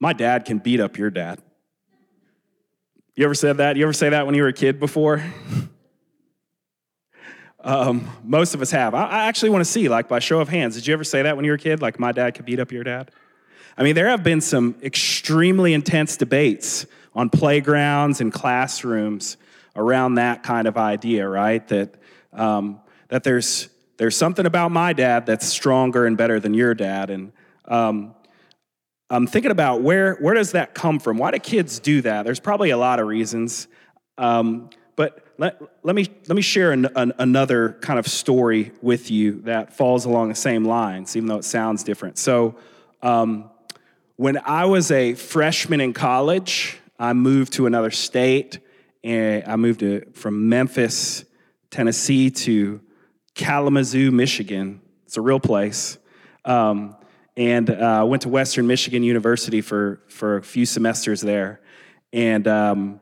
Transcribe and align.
My 0.00 0.12
dad 0.12 0.44
can 0.44 0.58
beat 0.58 0.80
up 0.80 0.96
your 0.96 1.10
dad. 1.10 1.40
You 3.16 3.24
ever 3.24 3.34
said 3.34 3.56
that? 3.56 3.76
You 3.76 3.82
ever 3.82 3.92
say 3.92 4.10
that 4.10 4.26
when 4.26 4.34
you 4.34 4.42
were 4.42 4.48
a 4.48 4.52
kid 4.52 4.78
before? 4.78 5.24
um, 7.60 8.08
most 8.22 8.54
of 8.54 8.62
us 8.62 8.70
have. 8.70 8.94
I, 8.94 9.06
I 9.06 9.24
actually 9.26 9.50
want 9.50 9.64
to 9.64 9.70
see, 9.70 9.88
like, 9.88 10.08
by 10.08 10.20
show 10.20 10.40
of 10.40 10.48
hands, 10.48 10.76
did 10.76 10.86
you 10.86 10.94
ever 10.94 11.02
say 11.02 11.22
that 11.22 11.34
when 11.34 11.44
you 11.44 11.50
were 11.50 11.56
a 11.56 11.58
kid? 11.58 11.82
Like, 11.82 11.98
my 11.98 12.12
dad 12.12 12.34
could 12.34 12.44
beat 12.44 12.60
up 12.60 12.70
your 12.70 12.84
dad? 12.84 13.10
I 13.76 13.82
mean, 13.82 13.96
there 13.96 14.08
have 14.08 14.22
been 14.22 14.40
some 14.40 14.76
extremely 14.82 15.72
intense 15.72 16.16
debates 16.16 16.86
on 17.14 17.28
playgrounds 17.28 18.20
and 18.20 18.32
classrooms 18.32 19.36
around 19.74 20.14
that 20.14 20.44
kind 20.44 20.68
of 20.68 20.76
idea, 20.76 21.28
right? 21.28 21.66
That, 21.68 21.94
um, 22.32 22.80
that 23.08 23.24
there's, 23.24 23.68
there's 23.96 24.16
something 24.16 24.46
about 24.46 24.70
my 24.70 24.92
dad 24.92 25.26
that's 25.26 25.46
stronger 25.46 26.06
and 26.06 26.16
better 26.16 26.38
than 26.38 26.54
your 26.54 26.74
dad. 26.74 27.10
And 27.10 27.32
um, 27.64 28.14
I'm 29.10 29.26
thinking 29.26 29.50
about 29.50 29.82
where, 29.82 30.14
where 30.16 30.34
does 30.34 30.52
that 30.52 30.74
come 30.74 30.98
from? 30.98 31.16
Why 31.16 31.30
do 31.30 31.38
kids 31.38 31.78
do 31.78 32.02
that? 32.02 32.24
There's 32.24 32.40
probably 32.40 32.70
a 32.70 32.76
lot 32.76 33.00
of 33.00 33.06
reasons. 33.06 33.68
Um, 34.18 34.70
but 34.96 35.24
let, 35.38 35.62
let, 35.82 35.94
me, 35.94 36.06
let 36.26 36.36
me 36.36 36.42
share 36.42 36.72
an, 36.72 36.88
an, 36.96 37.12
another 37.18 37.78
kind 37.80 37.98
of 37.98 38.06
story 38.06 38.72
with 38.82 39.10
you 39.10 39.40
that 39.42 39.74
falls 39.74 40.04
along 40.04 40.28
the 40.28 40.34
same 40.34 40.64
lines, 40.64 41.16
even 41.16 41.28
though 41.28 41.38
it 41.38 41.44
sounds 41.44 41.84
different. 41.84 42.18
So, 42.18 42.56
um, 43.02 43.50
when 44.16 44.36
I 44.44 44.64
was 44.64 44.90
a 44.90 45.14
freshman 45.14 45.80
in 45.80 45.92
college, 45.92 46.76
I 46.98 47.12
moved 47.12 47.52
to 47.52 47.66
another 47.66 47.92
state. 47.92 48.58
And 49.04 49.44
I 49.46 49.54
moved 49.54 49.80
to, 49.80 50.10
from 50.12 50.48
Memphis, 50.48 51.24
Tennessee 51.70 52.30
to 52.30 52.80
Kalamazoo, 53.36 54.10
Michigan. 54.10 54.80
It's 55.06 55.16
a 55.16 55.20
real 55.20 55.38
place. 55.38 55.98
Um, 56.44 56.96
and 57.38 57.70
uh, 57.70 58.04
went 58.04 58.22
to 58.22 58.28
Western 58.28 58.66
Michigan 58.66 59.04
University 59.04 59.60
for, 59.60 60.00
for 60.08 60.38
a 60.38 60.42
few 60.42 60.66
semesters 60.66 61.20
there. 61.20 61.60
And 62.12 62.48
um, 62.48 63.00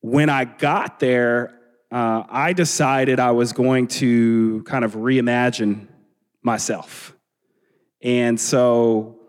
when 0.00 0.28
I 0.28 0.44
got 0.44 0.98
there, 0.98 1.54
uh, 1.92 2.24
I 2.28 2.52
decided 2.52 3.20
I 3.20 3.30
was 3.30 3.52
going 3.52 3.86
to 3.88 4.64
kind 4.64 4.84
of 4.84 4.96
reimagine 4.96 5.86
myself. 6.42 7.14
And 8.02 8.40
so 8.40 9.20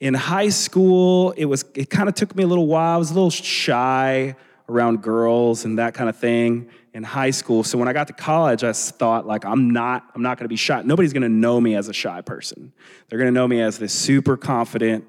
in 0.00 0.14
high 0.14 0.48
school, 0.48 1.30
it 1.36 1.44
was 1.44 1.64
it 1.74 1.88
kind 1.88 2.08
of 2.08 2.16
took 2.16 2.34
me 2.34 2.42
a 2.42 2.46
little 2.48 2.66
while. 2.66 2.96
I 2.96 2.98
was 2.98 3.12
a 3.12 3.14
little 3.14 3.30
shy 3.30 4.34
around 4.72 5.02
girls 5.02 5.64
and 5.64 5.78
that 5.78 5.94
kind 5.94 6.08
of 6.08 6.16
thing 6.16 6.68
in 6.94 7.02
high 7.02 7.30
school. 7.30 7.64
So 7.64 7.78
when 7.78 7.88
I 7.88 7.92
got 7.92 8.06
to 8.08 8.12
college, 8.12 8.64
I 8.64 8.72
thought 8.72 9.26
like 9.26 9.44
I'm 9.44 9.70
not 9.70 10.04
I'm 10.14 10.22
not 10.22 10.38
going 10.38 10.44
to 10.44 10.48
be 10.48 10.56
shy. 10.56 10.82
Nobody's 10.82 11.12
going 11.12 11.22
to 11.22 11.28
know 11.28 11.60
me 11.60 11.74
as 11.74 11.88
a 11.88 11.92
shy 11.92 12.20
person. 12.20 12.72
They're 13.08 13.18
going 13.18 13.32
to 13.32 13.34
know 13.34 13.48
me 13.48 13.60
as 13.60 13.78
this 13.78 13.92
super 13.92 14.36
confident 14.36 15.04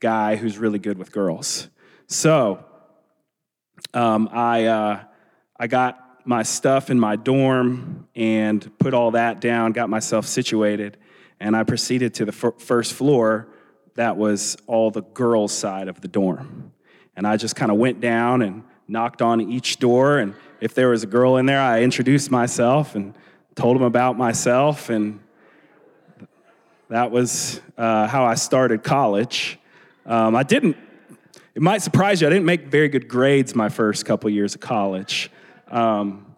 guy 0.00 0.36
who's 0.36 0.58
really 0.58 0.78
good 0.78 0.98
with 0.98 1.12
girls. 1.12 1.68
So 2.06 2.64
um, 3.94 4.28
I 4.32 4.66
uh, 4.66 5.04
I 5.58 5.66
got 5.66 6.02
my 6.24 6.42
stuff 6.42 6.90
in 6.90 6.98
my 6.98 7.16
dorm 7.16 8.08
and 8.14 8.70
put 8.78 8.94
all 8.94 9.12
that 9.12 9.40
down, 9.40 9.72
got 9.72 9.88
myself 9.88 10.26
situated, 10.26 10.96
and 11.40 11.56
I 11.56 11.62
proceeded 11.62 12.14
to 12.14 12.24
the 12.24 12.32
f- 12.32 12.60
first 12.60 12.92
floor. 12.94 13.48
That 13.94 14.16
was 14.16 14.56
all 14.66 14.90
the 14.90 15.02
girls' 15.02 15.52
side 15.52 15.88
of 15.88 16.00
the 16.00 16.08
dorm. 16.08 16.72
And 17.14 17.26
I 17.26 17.38
just 17.38 17.56
kind 17.56 17.70
of 17.70 17.78
went 17.78 18.00
down 18.00 18.42
and 18.42 18.62
knocked 18.88 19.22
on 19.22 19.40
each 19.40 19.78
door 19.78 20.18
and 20.18 20.34
if 20.60 20.74
there 20.74 20.88
was 20.88 21.02
a 21.02 21.06
girl 21.06 21.36
in 21.36 21.46
there, 21.46 21.60
I 21.60 21.82
introduced 21.82 22.30
myself 22.30 22.94
and 22.94 23.14
told 23.54 23.76
them 23.76 23.82
about 23.82 24.16
myself, 24.16 24.90
and 24.90 25.20
that 26.88 27.10
was 27.10 27.60
uh, 27.76 28.06
how 28.06 28.24
I 28.24 28.34
started 28.34 28.82
college. 28.82 29.58
Um, 30.06 30.34
I 30.34 30.42
didn't, 30.42 30.76
it 31.54 31.62
might 31.62 31.82
surprise 31.82 32.20
you, 32.20 32.26
I 32.26 32.30
didn't 32.30 32.46
make 32.46 32.68
very 32.68 32.88
good 32.88 33.08
grades 33.08 33.54
my 33.54 33.68
first 33.68 34.06
couple 34.06 34.30
years 34.30 34.54
of 34.54 34.60
college. 34.60 35.30
Um, 35.68 36.34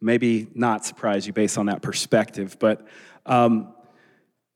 maybe 0.00 0.48
not 0.54 0.84
surprise 0.84 1.26
you 1.26 1.32
based 1.32 1.58
on 1.58 1.66
that 1.66 1.80
perspective, 1.80 2.56
but 2.58 2.86
um, 3.24 3.72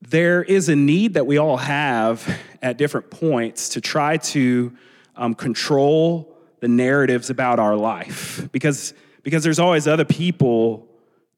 there 0.01 0.43
is 0.43 0.67
a 0.67 0.75
need 0.75 1.13
that 1.13 1.25
we 1.25 1.37
all 1.37 1.57
have 1.57 2.37
at 2.61 2.77
different 2.77 3.09
points 3.09 3.69
to 3.69 3.81
try 3.81 4.17
to 4.17 4.75
um, 5.15 5.33
control 5.35 6.36
the 6.59 6.67
narratives 6.67 7.29
about 7.29 7.59
our 7.59 7.75
life 7.75 8.47
because, 8.51 8.93
because 9.23 9.43
there's 9.43 9.59
always 9.59 9.87
other 9.87 10.05
people 10.05 10.87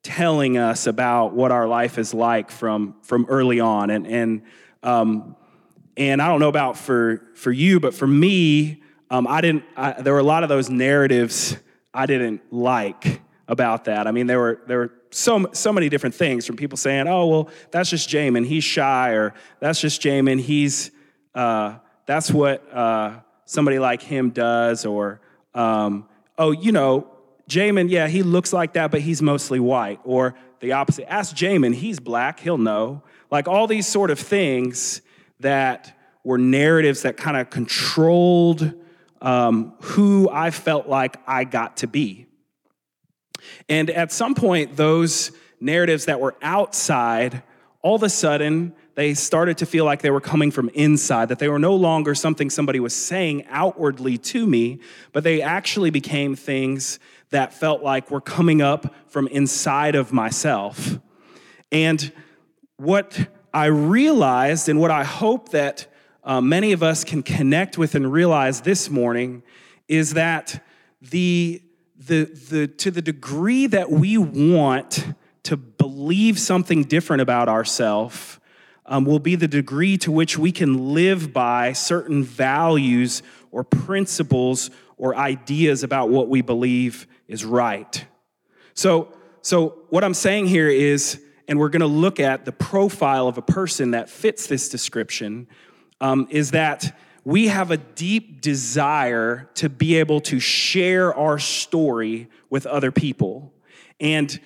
telling 0.03 0.57
us 0.57 0.87
about 0.87 1.33
what 1.33 1.51
our 1.51 1.67
life 1.67 1.97
is 1.97 2.13
like 2.13 2.51
from, 2.51 2.95
from 3.01 3.25
early 3.29 3.59
on. 3.59 3.89
And, 3.89 4.07
and, 4.07 4.41
um, 4.81 5.35
and 5.97 6.21
I 6.21 6.27
don't 6.27 6.39
know 6.39 6.49
about 6.49 6.77
for, 6.77 7.27
for 7.35 7.51
you, 7.51 7.79
but 7.79 7.93
for 7.93 8.07
me, 8.07 8.81
um, 9.09 9.27
I 9.27 9.41
didn't, 9.41 9.63
I, 9.75 10.01
there 10.01 10.13
were 10.13 10.19
a 10.19 10.23
lot 10.23 10.43
of 10.43 10.49
those 10.49 10.69
narratives 10.69 11.57
I 11.93 12.05
didn't 12.05 12.41
like 12.53 13.21
about 13.47 13.85
that. 13.85 14.07
I 14.07 14.11
mean, 14.11 14.27
there 14.27 14.39
were, 14.39 14.61
there 14.67 14.77
were 14.77 14.93
so, 15.11 15.47
so 15.53 15.73
many 15.73 15.89
different 15.89 16.15
things 16.15 16.45
from 16.45 16.55
people 16.55 16.77
saying, 16.77 17.07
oh, 17.07 17.27
well, 17.27 17.49
that's 17.71 17.89
just 17.89 18.07
Jamin, 18.07 18.45
he's 18.45 18.63
shy, 18.63 19.11
or 19.11 19.33
that's 19.59 19.81
just 19.81 20.01
Jamin, 20.01 20.39
he's, 20.39 20.91
uh, 21.33 21.77
that's 22.05 22.31
what, 22.31 22.71
uh, 22.73 23.19
somebody 23.49 23.79
like 23.79 24.03
him 24.03 24.29
does, 24.29 24.85
or, 24.85 25.19
um, 25.55 26.07
oh, 26.37 26.51
you 26.51 26.71
know, 26.71 27.07
Jamin, 27.49 27.89
yeah, 27.89 28.07
he 28.07 28.21
looks 28.21 28.53
like 28.53 28.73
that, 28.73 28.91
but 28.91 29.01
he's 29.01 29.23
mostly 29.23 29.59
white. 29.59 29.99
Or 30.03 30.35
the 30.59 30.73
opposite. 30.73 31.11
Ask 31.11 31.35
Jamin, 31.35 31.73
he's 31.73 31.99
black, 31.99 32.39
he'll 32.39 32.59
know. 32.59 33.01
Like 33.31 33.47
all 33.47 33.65
these 33.65 33.87
sort 33.87 34.11
of 34.11 34.19
things 34.19 35.01
that 35.39 35.97
were 36.23 36.37
narratives 36.37 37.01
that 37.01 37.17
kind 37.17 37.37
of 37.37 37.49
controlled 37.49 38.71
um, 39.19 39.73
who 39.81 40.29
I 40.31 40.51
felt 40.51 40.87
like 40.87 41.17
I 41.25 41.43
got 41.43 41.77
to 41.77 41.87
be. 41.87 42.27
And 43.67 43.89
at 43.89 44.11
some 44.11 44.35
point, 44.35 44.75
those 44.75 45.31
narratives 45.59 46.05
that 46.05 46.19
were 46.19 46.35
outside, 46.43 47.41
all 47.81 47.95
of 47.95 48.03
a 48.03 48.09
sudden, 48.09 48.75
they 48.99 49.13
started 49.13 49.57
to 49.57 49.65
feel 49.65 49.85
like 49.85 50.01
they 50.01 50.09
were 50.09 50.19
coming 50.19 50.51
from 50.51 50.67
inside, 50.73 51.29
that 51.29 51.39
they 51.39 51.47
were 51.47 51.57
no 51.57 51.73
longer 51.73 52.13
something 52.13 52.49
somebody 52.49 52.81
was 52.81 52.93
saying 52.93 53.45
outwardly 53.47 54.17
to 54.17 54.45
me, 54.45 54.77
but 55.13 55.23
they 55.23 55.41
actually 55.41 55.89
became 55.89 56.35
things 56.35 56.99
that 57.29 57.53
felt 57.53 57.81
like 57.81 58.11
were 58.11 58.19
coming 58.19 58.61
up 58.61 58.93
from 59.07 59.25
inside 59.29 59.95
of 59.95 60.11
myself. 60.11 60.99
And 61.71 62.11
what 62.75 63.29
I 63.53 63.67
realized, 63.67 64.67
and 64.67 64.81
what 64.81 64.91
I 64.91 65.05
hope 65.05 65.47
that 65.51 65.87
uh, 66.25 66.41
many 66.41 66.73
of 66.73 66.83
us 66.83 67.05
can 67.05 67.23
connect 67.23 67.77
with 67.77 67.95
and 67.95 68.11
realize 68.11 68.59
this 68.59 68.89
morning, 68.89 69.43
is 69.87 70.15
that 70.15 70.61
the, 71.01 71.61
the, 71.95 72.25
the, 72.25 72.67
to 72.67 72.91
the 72.91 73.01
degree 73.01 73.65
that 73.67 73.89
we 73.89 74.17
want 74.17 75.05
to 75.43 75.55
believe 75.55 76.37
something 76.37 76.83
different 76.83 77.21
about 77.21 77.47
ourselves, 77.47 78.38
um, 78.89 79.05
will 79.05 79.19
be 79.19 79.35
the 79.35 79.47
degree 79.47 79.97
to 79.99 80.11
which 80.11 80.37
we 80.37 80.51
can 80.51 80.93
live 80.93 81.31
by 81.31 81.71
certain 81.71 82.23
values 82.23 83.21
or 83.51 83.63
principles 83.63 84.71
or 84.97 85.15
ideas 85.15 85.83
about 85.83 86.09
what 86.09 86.27
we 86.27 86.41
believe 86.41 87.07
is 87.27 87.45
right. 87.45 88.03
So, 88.73 89.13
so 89.41 89.83
what 89.89 90.03
I'm 90.03 90.15
saying 90.15 90.47
here 90.47 90.67
is, 90.67 91.21
and 91.47 91.59
we're 91.59 91.69
going 91.69 91.81
to 91.81 91.87
look 91.87 92.19
at 92.19 92.45
the 92.45 92.51
profile 92.51 93.27
of 93.27 93.37
a 93.37 93.41
person 93.43 93.91
that 93.91 94.09
fits 94.09 94.47
this 94.47 94.69
description, 94.69 95.47
um, 96.01 96.27
is 96.31 96.51
that 96.51 96.97
we 97.23 97.47
have 97.47 97.69
a 97.69 97.77
deep 97.77 98.41
desire 98.41 99.49
to 99.55 99.69
be 99.69 99.95
able 99.97 100.19
to 100.21 100.39
share 100.39 101.13
our 101.13 101.37
story 101.37 102.27
with 102.49 102.65
other 102.65 102.91
people. 102.91 103.53
And 103.99 104.39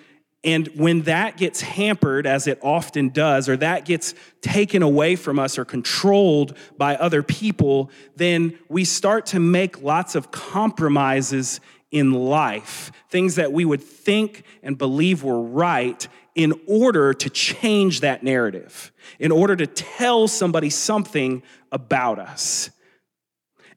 and 0.44 0.68
when 0.76 1.04
that 1.04 1.38
gets 1.38 1.62
hampered, 1.62 2.28
as 2.28 2.48
it 2.48 2.60
often 2.62 3.10
does, 3.10 3.48
or 3.48 3.56
that 3.58 3.86
gets 3.86 4.14
taken 4.42 4.84
away 4.84 5.16
from 5.16 5.40
us 5.40 5.58
or 5.58 5.64
controlled 5.64 6.58
by 6.78 6.96
other 6.98 7.24
people, 7.24 7.90
then 8.18 8.58
we 8.68 8.84
start 8.84 9.28
to 9.28 9.40
make 9.40 9.82
lots 9.82 10.16
of 10.16 10.32
compromises 10.32 11.62
in 11.92 12.12
life, 12.12 12.92
things 13.10 13.36
that 13.36 13.54
we 13.54 13.64
would 13.64 13.82
think 13.82 14.44
and 14.64 14.78
believe 14.78 15.24
were 15.24 15.42
right 15.42 16.08
in 16.36 16.54
order 16.68 17.14
to 17.14 17.30
change 17.30 18.02
that 18.02 18.24
narrative, 18.24 18.92
in 19.20 19.32
order 19.32 19.56
to 19.56 19.68
tell 19.68 20.28
somebody 20.28 20.70
something 20.70 21.44
about 21.72 22.20
us. 22.20 22.70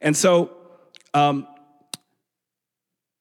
And 0.01 0.17
so, 0.17 0.51
um, 1.13 1.47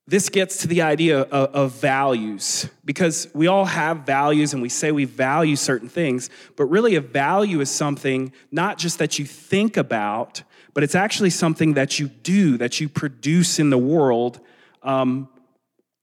this 0.09 0.29
gets 0.29 0.59
to 0.59 0.69
the 0.69 0.83
idea 0.83 1.23
of, 1.23 1.55
of, 1.55 1.73
values 1.73 2.69
because 2.85 3.27
we 3.35 3.49
all 3.49 3.65
have 3.65 4.07
values 4.07 4.53
and 4.53 4.63
we 4.63 4.69
say 4.69 4.93
we 4.93 5.05
value 5.05 5.57
certain 5.57 5.89
things, 5.89 6.31
but 6.57 6.67
really 6.67 6.95
a 6.95 7.01
value 7.01 7.61
is 7.61 7.71
something 7.71 8.33
not 8.53 8.79
just 8.79 8.99
that 8.99 9.19
you 9.19 9.25
think 9.25 9.77
about, 9.77 10.45
but 10.75 10.85
it's 10.85 10.95
actually 10.95 11.31
something 11.31 11.75
that 11.75 11.99
you 11.99 12.07
do, 12.07 12.57
that 12.59 12.81
you 12.81 12.89
produce 12.89 13.59
in 13.59 13.71
the 13.71 13.79
world 13.79 14.39
um, 14.85 15.29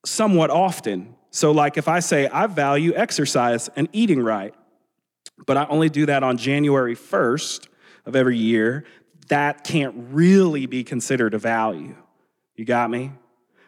somewhat 0.05 0.49
often. 0.49 1.15
So, 1.31 1.51
like 1.51 1.77
if 1.77 1.87
I 1.87 1.99
say 1.99 2.27
I 2.27 2.47
value 2.47 2.93
exercise 2.95 3.69
and 3.75 3.87
eating 3.93 4.21
right, 4.21 4.53
but 5.45 5.55
I 5.55 5.65
only 5.67 5.89
do 5.89 6.05
that 6.07 6.23
on 6.23 6.37
January 6.37 6.95
1st 6.95 7.67
of 8.05 8.15
every 8.15 8.37
year, 8.37 8.83
that 9.29 9.63
can't 9.63 9.95
really 10.11 10.65
be 10.65 10.83
considered 10.83 11.33
a 11.33 11.39
value. 11.39 11.95
You 12.55 12.65
got 12.65 12.89
me? 12.89 13.11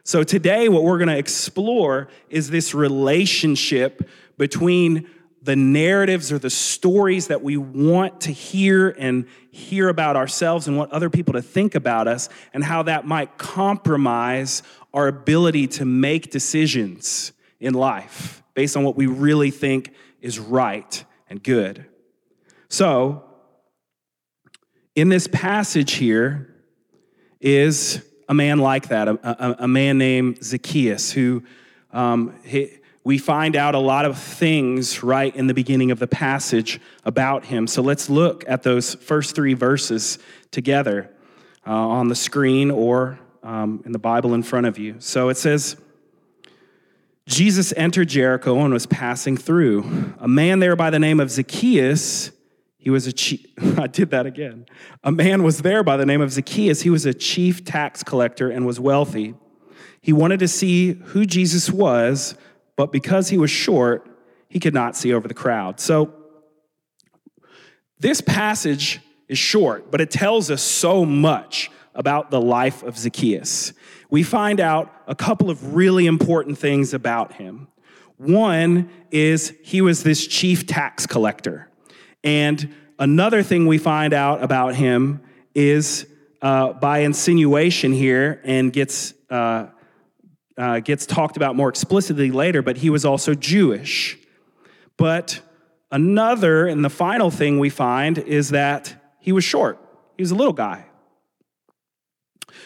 So 0.07 0.23
today, 0.23 0.69
what 0.69 0.83
we're 0.83 0.99
going 0.99 1.07
to 1.07 1.17
explore 1.17 2.09
is 2.29 2.51
this 2.51 2.75
relationship 2.75 4.07
between 4.37 5.09
the 5.41 5.55
narratives 5.55 6.31
or 6.31 6.37
the 6.37 6.51
stories 6.51 7.27
that 7.27 7.41
we 7.41 7.57
want 7.57 8.21
to 8.21 8.31
hear 8.31 8.89
and 8.99 9.25
hear 9.49 9.89
about 9.89 10.15
ourselves 10.15 10.67
and 10.67 10.77
want 10.77 10.91
other 10.91 11.09
people 11.09 11.33
to 11.33 11.41
think 11.41 11.73
about 11.73 12.07
us, 12.07 12.29
and 12.53 12.63
how 12.63 12.83
that 12.83 13.07
might 13.07 13.39
compromise 13.39 14.61
our 14.93 15.07
ability 15.07 15.65
to 15.67 15.85
make 15.85 16.29
decisions 16.29 17.31
in 17.59 17.73
life 17.73 18.43
based 18.53 18.77
on 18.77 18.83
what 18.83 18.95
we 18.95 19.07
really 19.07 19.49
think 19.49 19.91
is 20.21 20.37
right 20.37 21.03
and 21.31 21.41
good. 21.41 21.83
So, 22.69 23.23
in 24.93 25.09
this 25.09 25.25
passage 25.25 25.93
here 25.93 26.53
is 27.41 28.03
a 28.27 28.33
man 28.33 28.59
like 28.59 28.89
that, 28.89 29.07
a, 29.07 29.19
a, 29.23 29.55
a 29.59 29.67
man 29.67 29.97
named 29.97 30.43
Zacchaeus, 30.43 31.11
who 31.11 31.43
um, 31.91 32.35
he, 32.43 32.71
we 33.03 33.19
find 33.19 33.55
out 33.55 33.75
a 33.75 33.79
lot 33.79 34.05
of 34.05 34.17
things 34.17 35.03
right 35.03 35.35
in 35.35 35.47
the 35.47 35.53
beginning 35.53 35.91
of 35.91 35.99
the 35.99 36.07
passage 36.07 36.81
about 37.03 37.45
him. 37.45 37.67
So 37.67 37.83
let's 37.83 38.09
look 38.09 38.43
at 38.47 38.63
those 38.63 38.95
first 38.95 39.35
three 39.35 39.53
verses 39.53 40.17
together 40.49 41.11
uh, 41.67 41.71
on 41.71 42.07
the 42.07 42.15
screen 42.15 42.71
or 42.71 43.19
um, 43.43 43.83
in 43.85 43.91
the 43.91 43.99
Bible 43.99 44.33
in 44.33 44.41
front 44.41 44.65
of 44.65 44.79
you. 44.79 44.95
So 44.99 45.29
it 45.29 45.37
says, 45.37 45.77
Jesus 47.27 47.73
entered 47.77 48.09
Jericho 48.09 48.59
and 48.59 48.73
was 48.73 48.85
passing 48.85 49.37
through. 49.37 50.13
A 50.19 50.27
man 50.27 50.59
there 50.59 50.75
by 50.75 50.89
the 50.89 50.99
name 50.99 51.19
of 51.19 51.31
Zacchaeus, 51.31 52.31
he 52.85 52.89
was 52.89 53.05
a 53.05 53.11
chief, 53.11 53.45
I 53.77 53.87
did 53.87 54.11
that 54.11 54.25
again. 54.25 54.65
A 55.03 55.11
man 55.11 55.43
was 55.43 55.61
there 55.61 55.83
by 55.83 55.97
the 55.97 56.05
name 56.05 56.21
of 56.21 56.31
Zacchaeus. 56.31 56.83
He 56.83 56.89
was 56.89 57.05
a 57.05 57.13
chief 57.13 57.65
tax 57.65 58.01
collector 58.01 58.49
and 58.49 58.65
was 58.65 58.79
wealthy. 58.79 59.35
He 59.99 60.13
wanted 60.13 60.39
to 60.39 60.47
see 60.47 60.93
who 60.93 61.25
Jesus 61.25 61.69
was 61.69 62.35
but 62.75 62.91
because 62.91 63.29
he 63.29 63.37
was 63.37 63.51
short, 63.51 64.07
he 64.49 64.59
could 64.59 64.73
not 64.73 64.95
see 64.95 65.13
over 65.13 65.27
the 65.27 65.33
crowd. 65.33 65.79
So, 65.79 66.13
this 67.99 68.21
passage 68.21 68.99
is 69.29 69.37
short, 69.37 69.89
but 69.89 70.01
it 70.01 70.11
tells 70.11 70.51
us 70.51 70.61
so 70.61 71.05
much 71.05 71.71
about 71.93 72.29
the 72.29 72.41
life 72.41 72.83
of 72.83 72.97
Zacchaeus. 72.97 73.71
We 74.09 74.21
find 74.21 74.59
out 74.59 74.93
a 75.07 75.15
couple 75.15 75.49
of 75.49 75.75
really 75.75 76.05
important 76.05 76.57
things 76.57 76.93
about 76.93 77.33
him. 77.33 77.69
One 78.17 78.89
is 79.11 79.53
he 79.63 79.81
was 79.81 80.03
this 80.03 80.27
chief 80.27 80.67
tax 80.67 81.07
collector. 81.07 81.69
And 82.25 82.75
another 82.99 83.43
thing 83.43 83.67
we 83.67 83.77
find 83.77 84.13
out 84.13 84.43
about 84.43 84.75
him 84.75 85.21
is 85.53 86.07
uh, 86.41 86.73
by 86.73 86.99
insinuation 86.99 87.93
here 87.93 88.41
and 88.43 88.73
gets 88.73 89.13
uh, 89.29 89.67
uh, 90.57 90.79
gets 90.79 91.05
talked 91.05 91.37
about 91.37 91.55
more 91.55 91.69
explicitly 91.69 92.31
later, 92.31 92.61
but 92.61 92.77
he 92.77 92.89
was 92.89 93.05
also 93.05 93.33
Jewish. 93.33 94.17
But 94.97 95.41
another 95.91 96.67
and 96.67 96.83
the 96.83 96.89
final 96.89 97.29
thing 97.29 97.59
we 97.59 97.69
find 97.69 98.17
is 98.17 98.49
that 98.49 99.15
he 99.19 99.31
was 99.31 99.43
short, 99.43 99.79
he 100.17 100.23
was 100.23 100.31
a 100.31 100.35
little 100.35 100.53
guy. 100.53 100.85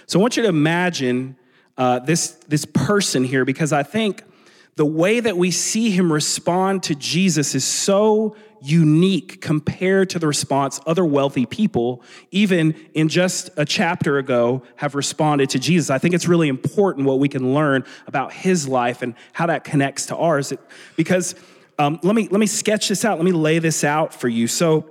So 0.05 0.19
I 0.19 0.21
want 0.21 0.37
you 0.37 0.43
to 0.43 0.49
imagine 0.49 1.35
uh, 1.77 1.99
this, 1.99 2.31
this 2.47 2.65
person 2.65 3.23
here 3.23 3.45
because 3.45 3.73
I 3.73 3.83
think 3.83 4.23
the 4.75 4.85
way 4.85 5.19
that 5.19 5.35
we 5.37 5.51
see 5.51 5.89
him 5.91 6.11
respond 6.11 6.83
to 6.83 6.95
Jesus 6.95 7.55
is 7.55 7.65
so 7.65 8.35
unique 8.61 9.41
compared 9.41 10.09
to 10.11 10.19
the 10.19 10.27
response 10.27 10.79
other 10.85 11.05
wealthy 11.05 11.45
people, 11.45 12.03
even 12.31 12.75
in 12.93 13.09
just 13.09 13.49
a 13.57 13.65
chapter 13.65 14.17
ago, 14.17 14.63
have 14.75 14.95
responded 14.95 15.49
to 15.51 15.59
Jesus. 15.59 15.89
I 15.89 15.97
think 15.97 16.13
it's 16.13 16.27
really 16.27 16.47
important 16.47 17.07
what 17.07 17.19
we 17.19 17.29
can 17.29 17.53
learn 17.53 17.83
about 18.07 18.33
his 18.33 18.67
life 18.67 19.01
and 19.01 19.15
how 19.33 19.45
that 19.47 19.63
connects 19.63 20.07
to 20.07 20.15
ours. 20.15 20.53
Because 20.95 21.35
um, 21.77 21.99
let, 22.03 22.15
me, 22.15 22.27
let 22.29 22.39
me 22.39 22.47
sketch 22.47 22.89
this 22.89 23.05
out, 23.05 23.17
let 23.17 23.25
me 23.25 23.31
lay 23.31 23.59
this 23.59 23.83
out 23.83 24.13
for 24.13 24.27
you. 24.27 24.47
So, 24.47 24.89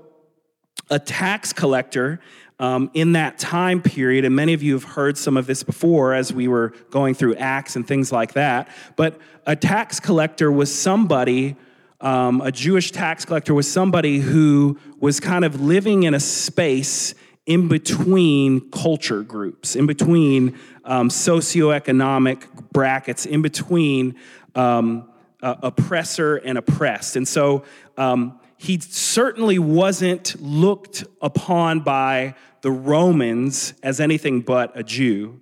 a 0.90 0.98
tax 0.98 1.52
collector 1.52 2.18
um, 2.58 2.90
in 2.94 3.12
that 3.12 3.38
time 3.38 3.82
period, 3.82 4.24
and 4.24 4.34
many 4.34 4.54
of 4.54 4.62
you 4.62 4.72
have 4.72 4.84
heard 4.84 5.16
some 5.16 5.36
of 5.36 5.46
this 5.46 5.62
before 5.62 6.14
as 6.14 6.32
we 6.32 6.48
were 6.48 6.72
going 6.90 7.14
through 7.14 7.36
Acts 7.36 7.76
and 7.76 7.86
things 7.86 8.10
like 8.10 8.32
that, 8.32 8.68
but 8.96 9.20
a 9.46 9.54
tax 9.54 10.00
collector 10.00 10.50
was 10.50 10.74
somebody 10.74 11.56
um, 12.00 12.40
a 12.40 12.52
Jewish 12.52 12.92
tax 12.92 13.24
collector 13.24 13.54
was 13.54 13.70
somebody 13.70 14.18
who 14.18 14.78
was 15.00 15.18
kind 15.20 15.44
of 15.44 15.60
living 15.60 16.04
in 16.04 16.14
a 16.14 16.20
space 16.20 17.14
in 17.46 17.66
between 17.66 18.70
culture 18.70 19.22
groups, 19.22 19.74
in 19.74 19.86
between 19.86 20.56
um, 20.84 21.08
socioeconomic 21.08 22.46
brackets, 22.72 23.26
in 23.26 23.42
between 23.42 24.14
um, 24.54 25.08
uh, 25.42 25.54
oppressor 25.62 26.36
and 26.36 26.58
oppressed. 26.58 27.16
And 27.16 27.26
so 27.26 27.64
um, 27.96 28.38
he 28.58 28.78
certainly 28.80 29.58
wasn't 29.58 30.40
looked 30.40 31.04
upon 31.22 31.80
by 31.80 32.34
the 32.60 32.70
Romans 32.70 33.74
as 33.82 34.00
anything 34.00 34.40
but 34.40 34.76
a 34.78 34.82
Jew, 34.82 35.40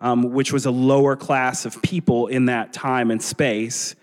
um, 0.00 0.32
which 0.32 0.52
was 0.52 0.64
a 0.64 0.70
lower 0.70 1.16
class 1.16 1.66
of 1.66 1.82
people 1.82 2.28
in 2.28 2.46
that 2.46 2.72
time 2.72 3.10
and 3.10 3.22
space. 3.22 3.94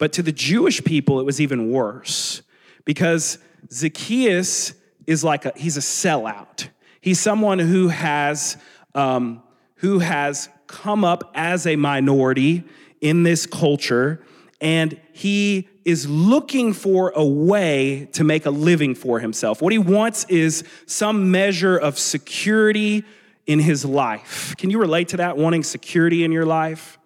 But 0.00 0.14
to 0.14 0.22
the 0.22 0.32
Jewish 0.32 0.82
people, 0.82 1.20
it 1.20 1.24
was 1.24 1.42
even 1.42 1.70
worse 1.70 2.40
because 2.86 3.38
Zacchaeus 3.70 4.72
is 5.06 5.22
like 5.22 5.44
a, 5.44 5.52
he's 5.54 5.76
a 5.76 5.80
sellout. 5.80 6.68
He's 7.02 7.20
someone 7.20 7.58
who 7.58 7.88
has, 7.88 8.56
um, 8.94 9.42
who 9.76 9.98
has 9.98 10.48
come 10.66 11.04
up 11.04 11.30
as 11.34 11.66
a 11.66 11.76
minority 11.76 12.64
in 13.02 13.24
this 13.24 13.44
culture, 13.44 14.24
and 14.58 14.98
he 15.12 15.68
is 15.84 16.08
looking 16.08 16.72
for 16.72 17.12
a 17.14 17.24
way 17.24 18.08
to 18.12 18.24
make 18.24 18.46
a 18.46 18.50
living 18.50 18.94
for 18.94 19.20
himself. 19.20 19.60
What 19.60 19.72
he 19.72 19.78
wants 19.78 20.24
is 20.30 20.64
some 20.86 21.30
measure 21.30 21.76
of 21.76 21.98
security 21.98 23.04
in 23.46 23.58
his 23.58 23.84
life. 23.84 24.54
Can 24.56 24.70
you 24.70 24.78
relate 24.78 25.08
to 25.08 25.18
that, 25.18 25.36
wanting 25.36 25.62
security 25.62 26.24
in 26.24 26.32
your 26.32 26.46
life? 26.46 26.98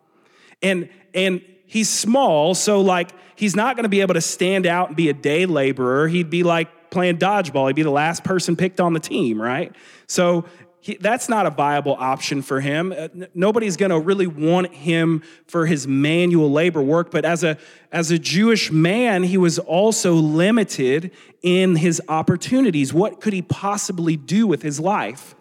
And, 0.62 0.88
and 1.12 1.42
he's 1.66 1.88
small, 1.88 2.54
so 2.54 2.80
like 2.80 3.10
he's 3.36 3.56
not 3.56 3.76
going 3.76 3.84
to 3.84 3.88
be 3.88 4.00
able 4.00 4.14
to 4.14 4.20
stand 4.20 4.66
out 4.66 4.88
and 4.88 4.96
be 4.96 5.08
a 5.08 5.14
day 5.14 5.46
laborer. 5.46 6.08
He'd 6.08 6.30
be 6.30 6.42
like 6.42 6.90
playing 6.90 7.18
dodgeball. 7.18 7.66
He'd 7.68 7.76
be 7.76 7.82
the 7.82 7.90
last 7.90 8.24
person 8.24 8.56
picked 8.56 8.80
on 8.80 8.92
the 8.92 9.00
team, 9.00 9.40
right? 9.40 9.74
So 10.06 10.44
he, 10.84 10.96
that's 10.96 11.30
not 11.30 11.46
a 11.46 11.50
viable 11.50 11.96
option 11.98 12.42
for 12.42 12.60
him. 12.60 12.94
Uh, 12.96 13.08
nobody's 13.34 13.78
going 13.78 13.90
to 13.90 13.98
really 13.98 14.26
want 14.26 14.72
him 14.74 15.22
for 15.46 15.64
his 15.64 15.88
manual 15.88 16.50
labor 16.50 16.82
work. 16.82 17.10
But 17.10 17.24
as 17.24 17.42
a 17.42 17.56
as 17.90 18.10
a 18.10 18.18
Jewish 18.18 18.70
man, 18.70 19.22
he 19.22 19.38
was 19.38 19.58
also 19.58 20.12
limited 20.12 21.10
in 21.42 21.76
his 21.76 22.02
opportunities. 22.08 22.92
What 22.92 23.20
could 23.22 23.32
he 23.32 23.40
possibly 23.40 24.16
do 24.16 24.46
with 24.46 24.60
his 24.60 24.78
life? 24.78 25.34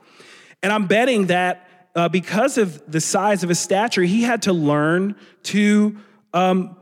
And 0.62 0.72
I'm 0.72 0.88
betting 0.88 1.28
that 1.28 1.68
uh, 1.94 2.08
because 2.08 2.58
of 2.58 2.82
the 2.90 3.02
size 3.02 3.44
of 3.44 3.50
his 3.50 3.60
stature, 3.60 4.04
he 4.04 4.24
had 4.24 4.44
to 4.44 4.54
learn 4.54 5.16
to 5.44 5.98
um, 6.34 6.76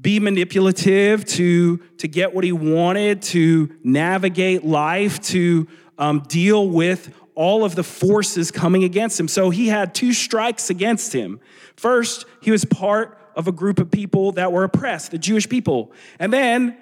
be 0.00 0.20
manipulative, 0.20 1.24
to, 1.24 1.78
to 1.98 2.08
get 2.08 2.34
what 2.34 2.44
he 2.44 2.52
wanted, 2.52 3.22
to 3.22 3.74
navigate 3.82 4.64
life, 4.64 5.20
to 5.20 5.66
um, 5.98 6.20
deal 6.28 6.68
with 6.68 7.14
all 7.34 7.64
of 7.64 7.74
the 7.74 7.84
forces 7.84 8.50
coming 8.50 8.84
against 8.84 9.18
him. 9.18 9.28
So 9.28 9.50
he 9.50 9.68
had 9.68 9.94
two 9.94 10.12
strikes 10.12 10.70
against 10.70 11.12
him. 11.12 11.40
First, 11.76 12.26
he 12.42 12.50
was 12.50 12.64
part 12.64 13.18
of 13.36 13.46
a 13.46 13.52
group 13.52 13.78
of 13.78 13.90
people 13.90 14.32
that 14.32 14.52
were 14.52 14.64
oppressed, 14.64 15.12
the 15.12 15.18
Jewish 15.18 15.48
people. 15.48 15.92
And 16.18 16.32
then, 16.32 16.76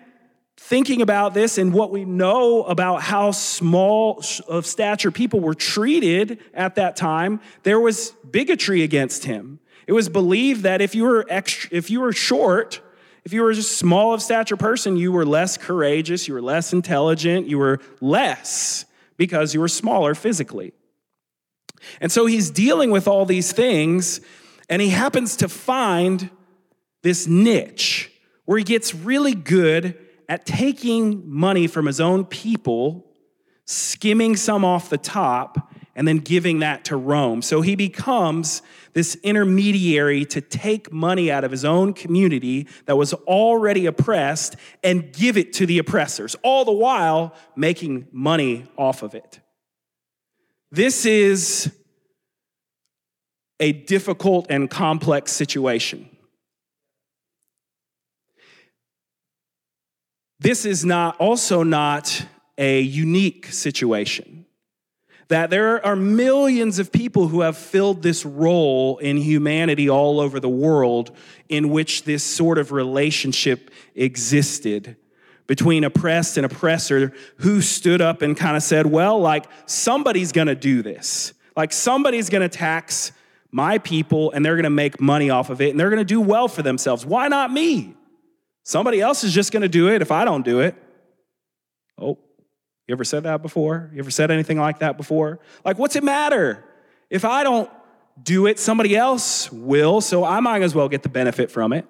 thinking 0.57 1.03
about 1.03 1.35
this 1.35 1.59
and 1.59 1.73
what 1.73 1.91
we 1.91 2.05
know 2.05 2.65
about 2.65 3.03
how 3.03 3.31
small 3.31 4.23
of 4.49 4.65
stature 4.65 5.11
people 5.11 5.41
were 5.41 5.55
treated 5.55 6.41
at 6.55 6.77
that 6.77 6.97
time, 6.97 7.41
there 7.63 7.79
was 7.79 8.13
bigotry 8.31 8.83
against 8.83 9.25
him. 9.25 9.61
It 9.87 9.93
was 9.93 10.09
believed 10.09 10.62
that 10.62 10.81
if 10.81 10.95
you 10.95 11.05
were 11.05 11.25
extra, 11.28 11.71
if 11.73 11.90
you 11.90 12.00
were 12.00 12.12
short, 12.12 12.81
if 13.25 13.33
you 13.33 13.43
were 13.43 13.52
just 13.52 13.78
small 13.78 14.14
of 14.14 14.23
stature 14.23 14.57
person, 14.57 14.97
you 14.97 15.12
were 15.12 15.25
less 15.25 15.57
courageous, 15.57 16.28
you 16.28 16.35
were 16.35 16.43
less 16.43 16.73
intelligent, 16.73 17.49
you 17.49 17.59
were 17.59 17.81
less 18.00 18.85
because 19.16 19.55
you 19.55 19.61
were 19.61 19.69
smaller 19.69 20.14
physically. 20.14 20.73
And 22.00 22.11
so 22.11 22.26
he's 22.26 22.50
dealing 22.50 22.90
with 22.90 23.07
all 23.07 23.25
these 23.25 23.52
things, 23.52 24.21
and 24.69 24.83
he 24.83 24.88
happens 24.88 25.37
to 25.37 25.49
find 25.49 26.31
this 27.02 27.26
niche 27.26 28.11
where 28.45 28.59
he 28.59 28.64
gets 28.64 28.95
really 28.95 29.35
good 29.35 29.97
at 30.28 30.47
taking 30.47 31.28
money 31.28 31.66
from 31.66 31.87
his 31.87 32.00
own 32.00 32.25
people, 32.25 33.07
skimming 33.64 34.37
some 34.37 34.64
off 34.64 34.90
the 34.90 34.99
top, 34.99 35.73
and 35.95 36.07
then 36.07 36.19
giving 36.19 36.61
that 36.61 36.85
to 36.85 36.97
Rome. 36.97 37.43
So 37.43 37.61
he 37.61 37.75
becomes 37.75 38.62
this 38.97 39.15
intermediary 39.17 40.25
to 40.25 40.41
take 40.41 40.91
money 40.91 41.31
out 41.31 41.45
of 41.45 41.50
his 41.50 41.67
own 41.67 41.93
community 41.93 42.67
that 42.87 42.97
was 42.97 43.12
already 43.12 43.85
oppressed 43.85 44.57
and 44.83 45.12
give 45.12 45.37
it 45.37 45.53
to 45.53 45.67
the 45.67 45.79
oppressors, 45.79 46.35
all 46.43 46.65
the 46.65 46.73
while 46.73 47.35
making 47.55 48.09
money 48.11 48.65
off 48.79 49.03
of 49.03 49.15
it. 49.15 49.41
This 50.71 51.05
is 51.05 51.71
a 53.61 53.73
difficult 53.73 54.47
and 54.49 54.71
complex 54.71 55.31
situation. 55.31 56.09
This 60.41 60.65
is 60.65 60.87
not 60.87 61.19
also 61.19 61.62
not 61.62 62.25
a 62.57 62.81
unique 62.81 63.45
situation. 63.49 64.46
That 65.28 65.50
there 65.50 65.85
are 65.85 65.97
millions 65.97 66.78
of 66.78 66.92
people 66.92 67.26
who 67.28 67.40
have 67.40 67.56
filled 67.56 68.02
this 68.02 68.25
role 68.25 68.99
in 68.99 69.16
humanity 69.16 69.90
all 69.90 70.21
over 70.21 70.38
the 70.38 70.49
world 70.49 71.11
in 71.49 71.71
which 71.71 72.04
this 72.04 72.23
sort 72.23 72.59
of 72.59 72.71
relationship 72.71 73.71
existed 73.95 74.97
between 75.47 75.85
oppressed 75.85 76.37
and 76.37 76.47
oppressor 76.47 77.12
who 77.38 77.61
stood 77.61 78.00
up 78.00 78.23
and 78.23 78.37
kind 78.37 78.56
of 78.56 78.62
said, 78.62 78.87
well, 78.87 79.18
like 79.18 79.47
somebody's 79.66 80.33
gonna 80.33 80.54
do 80.54 80.83
this. 80.83 81.33
Like 81.56 81.73
somebody's 81.73 82.30
gonna 82.30 82.49
tax 82.49 83.12
my 83.50 83.78
people 83.78 84.33
and 84.33 84.45
they're 84.45 84.56
gonna 84.56 84.71
make 84.71 85.00
money 85.00 85.30
off 85.30 85.50
of 85.50 85.61
it 85.61 85.71
and 85.71 85.80
they're 85.80 85.90
gonna 85.90 86.04
do 86.04 86.21
well 86.21 86.49
for 86.49 86.62
themselves. 86.62 87.06
Why 87.06 87.28
not 87.28 87.52
me? 87.52 87.95
Somebody 88.64 89.00
else 89.00 89.25
is 89.25 89.33
just 89.33 89.52
gonna 89.52 89.68
do 89.68 89.88
it 89.88 90.02
if 90.02 90.11
I 90.11 90.25
don't 90.25 90.45
do 90.45 90.61
it. 90.61 90.75
Oh, 91.99 92.18
you 92.87 92.95
ever 92.95 93.05
said 93.05 93.25
that 93.25 93.43
before? 93.43 93.90
You 93.93 93.99
ever 93.99 94.11
said 94.11 94.31
anything 94.31 94.59
like 94.59 94.78
that 94.78 94.97
before? 94.97 95.40
Like, 95.64 95.78
what's 95.78 95.97
it 95.97 96.05
matter? 96.05 96.64
If 97.11 97.25
I 97.25 97.43
don't 97.43 97.71
do 98.23 98.47
it, 98.47 98.59
somebody 98.59 98.97
else 98.97 99.50
will, 99.50 100.00
so 100.00 100.25
I 100.25 100.40
might 100.40 100.62
as 100.62 100.75
well 100.75 100.88
get 100.88 101.02
the 101.02 101.09
benefit 101.09 101.50
from 101.50 101.73
it. 101.73 101.85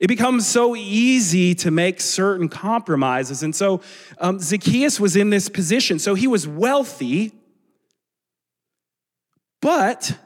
It 0.00 0.08
becomes 0.08 0.46
so 0.46 0.74
easy 0.74 1.54
to 1.56 1.70
make 1.70 2.00
certain 2.00 2.48
compromises. 2.48 3.42
And 3.42 3.54
so 3.54 3.80
um, 4.18 4.38
Zacchaeus 4.38 4.98
was 4.98 5.14
in 5.14 5.30
this 5.30 5.48
position. 5.48 5.98
So 5.98 6.14
he 6.14 6.26
was 6.26 6.48
wealthy, 6.48 7.32
but 9.60 10.18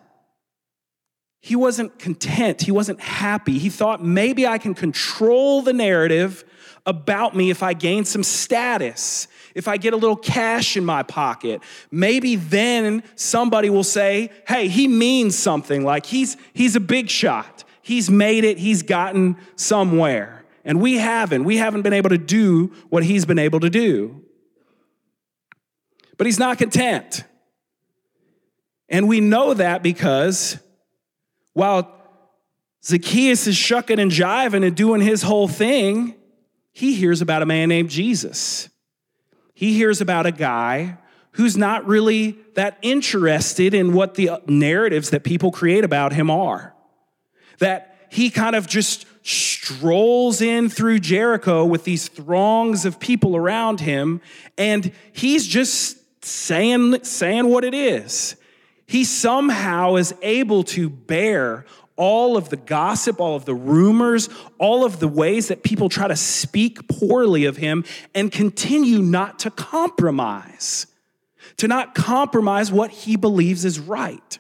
he 1.41 1.55
wasn't 1.55 1.99
content. 1.99 2.63
He 2.63 2.71
wasn't 2.71 3.01
happy. 3.01 3.59
He 3.59 3.69
thought 3.69 4.03
maybe 4.03 4.47
I 4.47 4.59
can 4.59 4.75
control 4.75 5.63
the 5.63 5.73
narrative 5.73 6.45
about 6.87 7.37
me 7.37 7.51
if 7.51 7.63
I 7.63 7.75
gain 7.75 8.05
some 8.05 8.23
status, 8.23 9.29
if 9.55 9.69
I 9.69 9.77
get 9.77 9.93
a 9.93 9.97
little 9.97 10.17
cash 10.17 10.77
in 10.77 10.85
my 10.85 11.03
pocket. 11.03 11.63
Maybe 11.91 12.37
then 12.37 13.03
somebody 13.15 13.71
will 13.71 13.85
say, 13.85 14.31
hey, 14.47 14.69
he 14.69 14.89
means 14.89 15.37
something, 15.37 15.85
like 15.85 16.07
he's, 16.07 16.37
he's 16.53 16.77
a 16.77 16.81
big 16.81 17.11
shot. 17.11 17.65
He's 17.83 18.11
made 18.11 18.45
it, 18.45 18.59
he's 18.59 18.83
gotten 18.83 19.37
somewhere. 19.57 20.45
And 20.65 20.83
we 20.83 20.99
haven't. 20.99 21.45
We 21.45 21.57
haven't 21.57 21.83
been 21.83 21.95
able 21.95 22.11
to 22.11 22.19
do 22.19 22.73
what 22.91 23.03
he's 23.03 23.25
been 23.25 23.39
able 23.39 23.61
to 23.61 23.71
do. 23.71 24.23
But 26.19 26.27
he's 26.27 26.39
not 26.39 26.59
content. 26.59 27.25
And 28.89 29.09
we 29.09 29.21
know 29.21 29.55
that 29.55 29.83
because 29.83 30.59
while 31.55 31.95
Zacchaeus 32.85 33.47
is 33.47 33.57
shucking 33.57 33.99
and 33.99 34.11
jiving 34.11 34.67
and 34.67 34.77
doing 34.77 35.01
his 35.01 35.23
whole 35.23 35.49
thing, 35.49 36.15
he 36.79 36.95
hears 36.95 37.21
about 37.21 37.43
a 37.43 37.47
man 37.47 37.69
named 37.69 37.91
Jesus. 37.91 38.69
He 39.53 39.75
hears 39.75 40.01
about 40.01 40.27
a 40.27 40.31
guy 40.31 40.99
who's 41.33 41.57
not 41.57 41.85
really 41.89 42.39
that 42.55 42.79
interested 42.83 43.75
in 43.75 43.93
what 43.93 44.15
the 44.15 44.31
narratives 44.47 45.11
that 45.11 45.25
people 45.25 45.51
create 45.51 45.83
about 45.83 46.13
him 46.13 46.31
are 46.31 46.77
that 47.59 47.97
he 48.11 48.31
kind 48.31 48.55
of 48.55 48.69
just 48.69 49.07
strolls 49.27 50.41
in 50.41 50.69
through 50.69 51.01
Jericho 51.01 51.65
with 51.65 51.83
these 51.83 52.07
throngs 52.07 52.85
of 52.85 53.01
people 53.01 53.35
around 53.35 53.81
him, 53.81 54.21
and 54.57 54.93
he's 55.13 55.49
just 55.49 55.99
saying, 56.25 57.03
saying 57.03 57.49
what 57.49 57.65
it 57.65 57.75
is. 57.75 58.37
He 58.87 59.03
somehow 59.03 59.97
is 59.97 60.15
able 60.23 60.63
to 60.63 60.89
bear 60.89 61.67
all 61.99 62.37
of 62.37 62.49
the 62.49 62.57
gossip, 62.57 63.21
all 63.21 63.37
of 63.37 63.45
the 63.45 63.55
rumors, 63.55 64.31
all 64.57 64.85
of 64.85 65.01
the 65.01 65.09
ways 65.09 65.49
that 65.49 65.63
people 65.63 65.91
try 65.91 66.09
to 66.09 66.17
speak 66.17 66.89
poorly 66.89 67.45
of 67.45 67.59
him 67.59 67.85
and 68.15 68.33
continue 68.33 69.01
not 69.01 69.41
to 69.41 69.51
compromise, 69.51 70.87
to 71.59 71.69
not 71.69 71.95
compromise 71.95 72.73
what 72.73 72.91
he 72.91 73.17
believes 73.17 73.65
is 73.65 73.79
right. 73.79 74.39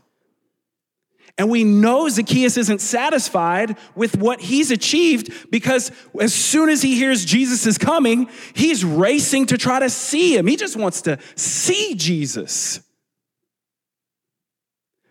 And 1.36 1.50
we 1.50 1.62
know 1.62 2.08
Zacchaeus 2.08 2.56
isn't 2.56 2.80
satisfied 2.80 3.76
with 3.94 4.16
what 4.16 4.40
he's 4.40 4.70
achieved 4.70 5.50
because 5.50 5.92
as 6.20 6.34
soon 6.34 6.68
as 6.68 6.82
he 6.82 6.96
hears 6.96 7.24
Jesus 7.24 7.66
is 7.66 7.78
coming, 7.78 8.28
he's 8.54 8.84
racing 8.84 9.46
to 9.46 9.58
try 9.58 9.78
to 9.78 9.90
see 9.90 10.36
him. 10.36 10.46
He 10.46 10.56
just 10.56 10.76
wants 10.76 11.02
to 11.02 11.18
see 11.36 11.94
Jesus. 11.94 12.80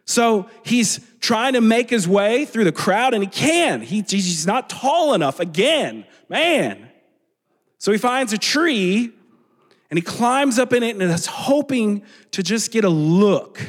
So 0.06 0.50
he's 0.63 1.00
trying 1.27 1.51
to 1.51 1.60
make 1.60 1.89
his 1.89 2.07
way 2.07 2.46
through 2.46 2.63
the 2.63 2.72
crowd 2.72 3.13
and 3.13 3.22
he 3.22 3.29
can. 3.29 3.81
He, 3.81 4.01
he's 4.07 4.48
not 4.48 4.69
tall 4.69 5.13
enough 5.13 5.41
again, 5.41 6.05
man. 6.29 6.88
So 7.79 7.91
he 7.91 7.98
finds 7.98 8.31
a 8.31 8.38
tree 8.38 9.12
and 9.89 9.98
he 9.98 10.01
climbs 10.01 10.57
up 10.57 10.72
in 10.72 10.84
it 10.84 10.96
and 10.96 11.01
is 11.01 11.25
hoping 11.25 12.03
to 12.31 12.41
just 12.41 12.72
get 12.72 12.86
a 12.86 12.89
look 12.89 13.60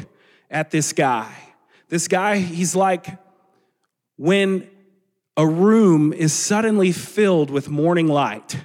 at 0.48 0.70
this 0.70 0.92
guy. 0.92 1.34
This 1.88 2.06
guy, 2.06 2.38
he's 2.38 2.76
like 2.76 3.08
when 4.16 4.70
a 5.36 5.44
room 5.44 6.12
is 6.12 6.32
suddenly 6.32 6.92
filled 6.92 7.50
with 7.50 7.68
morning 7.68 8.06
light. 8.06 8.56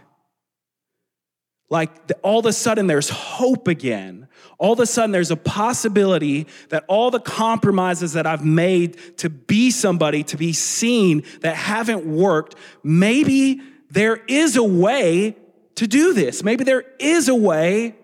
Like 1.68 1.90
all 2.22 2.42
of 2.42 2.46
a 2.46 2.54
sudden 2.54 2.86
there's 2.86 3.10
hope 3.10 3.68
again. 3.68 4.28
All 4.58 4.74
of 4.74 4.80
a 4.80 4.86
sudden 4.86 5.12
there's 5.12 5.32
a 5.32 5.36
possibility 5.36 6.48
that 6.70 6.86
all 6.88 7.12
the 7.12 7.20
compromises 7.20 8.14
that 8.14 8.26
I've 8.26 8.46
made 8.46 9.18
to 9.18 9.30
be 9.30 9.72
somebody, 9.72 10.24
to 10.26 10.38
be 10.38 10.54
seen, 10.54 11.24
that 11.42 11.56
haven't 11.56 12.06
worked, 12.06 12.56
maybe 12.84 13.62
there 13.90 14.18
is 14.28 14.56
a 14.56 14.64
way 14.64 15.36
to 15.76 15.88
do 15.88 16.14
this. 16.14 16.44
Maybe 16.44 16.64
there 16.64 16.86
is 17.00 17.28
a 17.28 17.36
way 17.36 17.96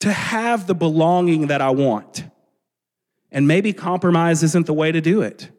to 0.00 0.12
have 0.12 0.66
the 0.66 0.74
belonging 0.74 1.48
that 1.48 1.60
I 1.60 1.70
want. 1.70 2.24
And 3.30 3.48
maybe 3.48 3.72
compromise 3.72 4.42
isn't 4.42 4.66
the 4.66 4.74
way 4.74 4.92
to 4.92 5.00
do 5.00 5.22
it. 5.22 5.50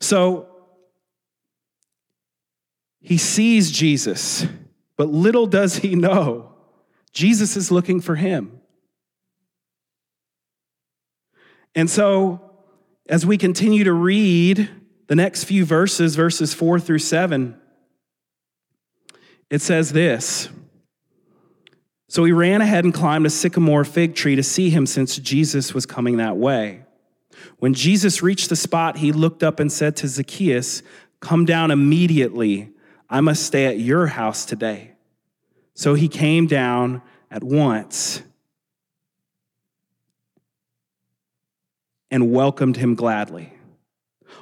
So 0.00 0.48
he 3.00 3.16
sees 3.16 3.70
Jesus, 3.70 4.46
but 4.96 5.08
little 5.08 5.46
does 5.46 5.76
he 5.76 5.94
know, 5.96 6.52
Jesus 7.18 7.56
is 7.56 7.72
looking 7.72 8.00
for 8.00 8.14
him. 8.14 8.60
And 11.74 11.90
so, 11.90 12.40
as 13.08 13.26
we 13.26 13.36
continue 13.36 13.82
to 13.82 13.92
read 13.92 14.70
the 15.08 15.16
next 15.16 15.42
few 15.42 15.64
verses, 15.64 16.14
verses 16.14 16.54
four 16.54 16.78
through 16.78 17.00
seven, 17.00 17.60
it 19.50 19.60
says 19.62 19.90
this 19.90 20.48
so 22.08 22.22
he 22.22 22.30
ran 22.30 22.60
ahead 22.60 22.84
and 22.84 22.94
climbed 22.94 23.26
a 23.26 23.30
sycamore 23.30 23.84
fig 23.84 24.14
tree 24.14 24.36
to 24.36 24.42
see 24.44 24.70
him 24.70 24.86
since 24.86 25.16
Jesus 25.16 25.74
was 25.74 25.86
coming 25.86 26.18
that 26.18 26.36
way. 26.36 26.84
When 27.58 27.74
Jesus 27.74 28.22
reached 28.22 28.48
the 28.48 28.54
spot, 28.54 28.98
he 28.98 29.10
looked 29.10 29.42
up 29.42 29.58
and 29.58 29.72
said 29.72 29.96
to 29.96 30.06
Zacchaeus, 30.08 30.84
Come 31.18 31.46
down 31.46 31.72
immediately. 31.72 32.70
I 33.10 33.22
must 33.22 33.42
stay 33.42 33.66
at 33.66 33.80
your 33.80 34.06
house 34.06 34.44
today. 34.44 34.92
So 35.78 35.94
he 35.94 36.08
came 36.08 36.48
down 36.48 37.02
at 37.30 37.44
once 37.44 38.20
and 42.10 42.32
welcomed 42.32 42.76
him 42.76 42.96
gladly. 42.96 43.52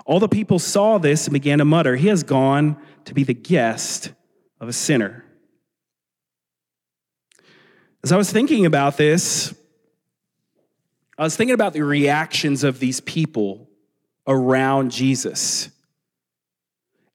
All 0.06 0.18
the 0.18 0.30
people 0.30 0.58
saw 0.58 0.96
this 0.96 1.26
and 1.26 1.34
began 1.34 1.58
to 1.58 1.66
mutter, 1.66 1.96
He 1.96 2.08
has 2.08 2.22
gone 2.22 2.80
to 3.04 3.12
be 3.12 3.22
the 3.22 3.34
guest 3.34 4.14
of 4.62 4.68
a 4.70 4.72
sinner. 4.72 5.26
As 8.02 8.12
I 8.12 8.16
was 8.16 8.32
thinking 8.32 8.64
about 8.64 8.96
this, 8.96 9.54
I 11.18 11.22
was 11.22 11.36
thinking 11.36 11.52
about 11.52 11.74
the 11.74 11.82
reactions 11.82 12.64
of 12.64 12.78
these 12.78 13.00
people 13.00 13.68
around 14.26 14.90
Jesus. 14.90 15.68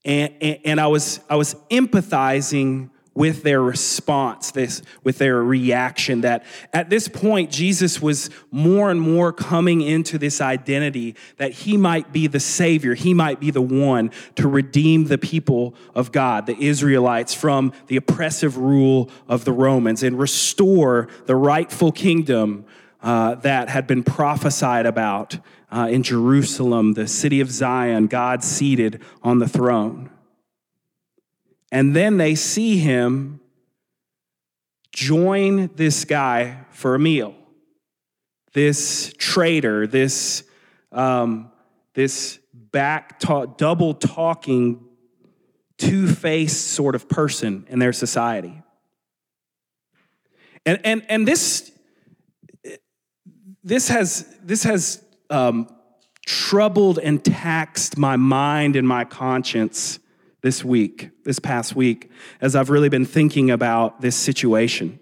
And, 0.06 0.32
and, 0.40 0.60
and, 0.64 0.80
I, 0.80 0.86
was, 0.86 1.22
I 1.28 1.38
was 1.38 1.56
empathizing 1.72 2.92
with 3.14 3.44
their 3.44 3.62
response, 3.62 4.52
this, 4.52 4.82
with 5.04 5.18
their 5.18 5.44
reaction. 5.44 6.22
That 6.22 6.46
at 6.72 6.90
this 6.90 7.08
point, 7.08 7.52
Jesus 7.52 8.02
was 8.02 8.30
more 8.52 8.90
and 8.90 9.02
more 9.02 9.34
coming 9.34 9.82
into 9.82 10.18
this 10.18 10.40
identity 10.40 11.16
that 11.38 11.52
he 11.52 11.76
might 11.76 12.14
be 12.14 12.28
the 12.28 12.40
Savior, 12.40 12.94
he 12.94 13.14
might 13.14 13.40
be 13.40 13.52
the 13.52 13.62
one 13.62 14.12
to 14.36 14.48
redeem 14.48 15.06
the 15.06 15.18
people 15.18 15.76
of 15.94 16.12
God, 16.12 16.46
the 16.46 16.58
Israelites, 16.58 17.34
from 17.34 17.74
the 17.88 17.98
oppressive 17.98 18.58
rule 18.58 19.10
of 19.28 19.44
the 19.46 19.52
Romans 19.52 20.04
and 20.04 20.18
restore 20.18 21.08
the 21.26 21.36
rightful 21.36 21.92
kingdom 21.92 22.66
uh, 23.02 23.36
that 23.36 23.68
had 23.70 23.88
been 23.88 24.04
prophesied 24.04 24.86
about 24.86 25.38
uh, 25.72 25.88
in 25.90 26.04
Jerusalem, 26.04 26.94
the 26.94 27.08
city 27.08 27.40
of 27.40 27.50
Zion, 27.50 28.08
God 28.08 28.44
seated 28.44 29.02
on 29.24 29.40
the 29.40 29.48
throne. 29.48 30.10
And 31.72 31.96
then 31.96 32.18
they 32.18 32.36
see 32.36 32.78
him 32.78 33.40
join 34.92 35.70
this 35.76 36.04
guy 36.04 36.66
for 36.72 36.96
a 36.96 37.00
meal. 37.00 37.34
This 38.54 39.14
traitor, 39.18 39.88
this, 39.88 40.44
um, 40.92 41.52
this 41.94 42.40
back 42.54 43.20
talk, 43.20 43.58
double 43.58 43.94
talking, 43.94 44.86
two 45.78 46.08
faced 46.08 46.68
sort 46.68 46.96
of 46.96 47.08
person 47.08 47.66
in 47.70 47.80
their 47.80 47.94
society. 47.94 48.62
And, 50.66 50.80
and, 50.84 51.04
and 51.08 51.28
this, 51.28 51.72
this 53.64 53.88
has, 53.88 54.28
this 54.44 54.64
has 54.64 55.04
um, 55.30 55.74
troubled 56.26 57.00
and 57.00 57.24
taxed 57.24 57.98
my 57.98 58.18
mind 58.18 58.76
and 58.76 58.86
my 58.88 59.06
conscience 59.06 60.00
this 60.42 60.64
week, 60.64 61.12
this 61.24 61.40
past 61.40 61.76
week, 61.76 62.10
as 62.42 62.56
I've 62.56 62.70
really 62.70 62.90
been 62.90 63.06
thinking 63.06 63.52
about 63.52 64.02
this 64.02 64.16
situation. 64.16 65.00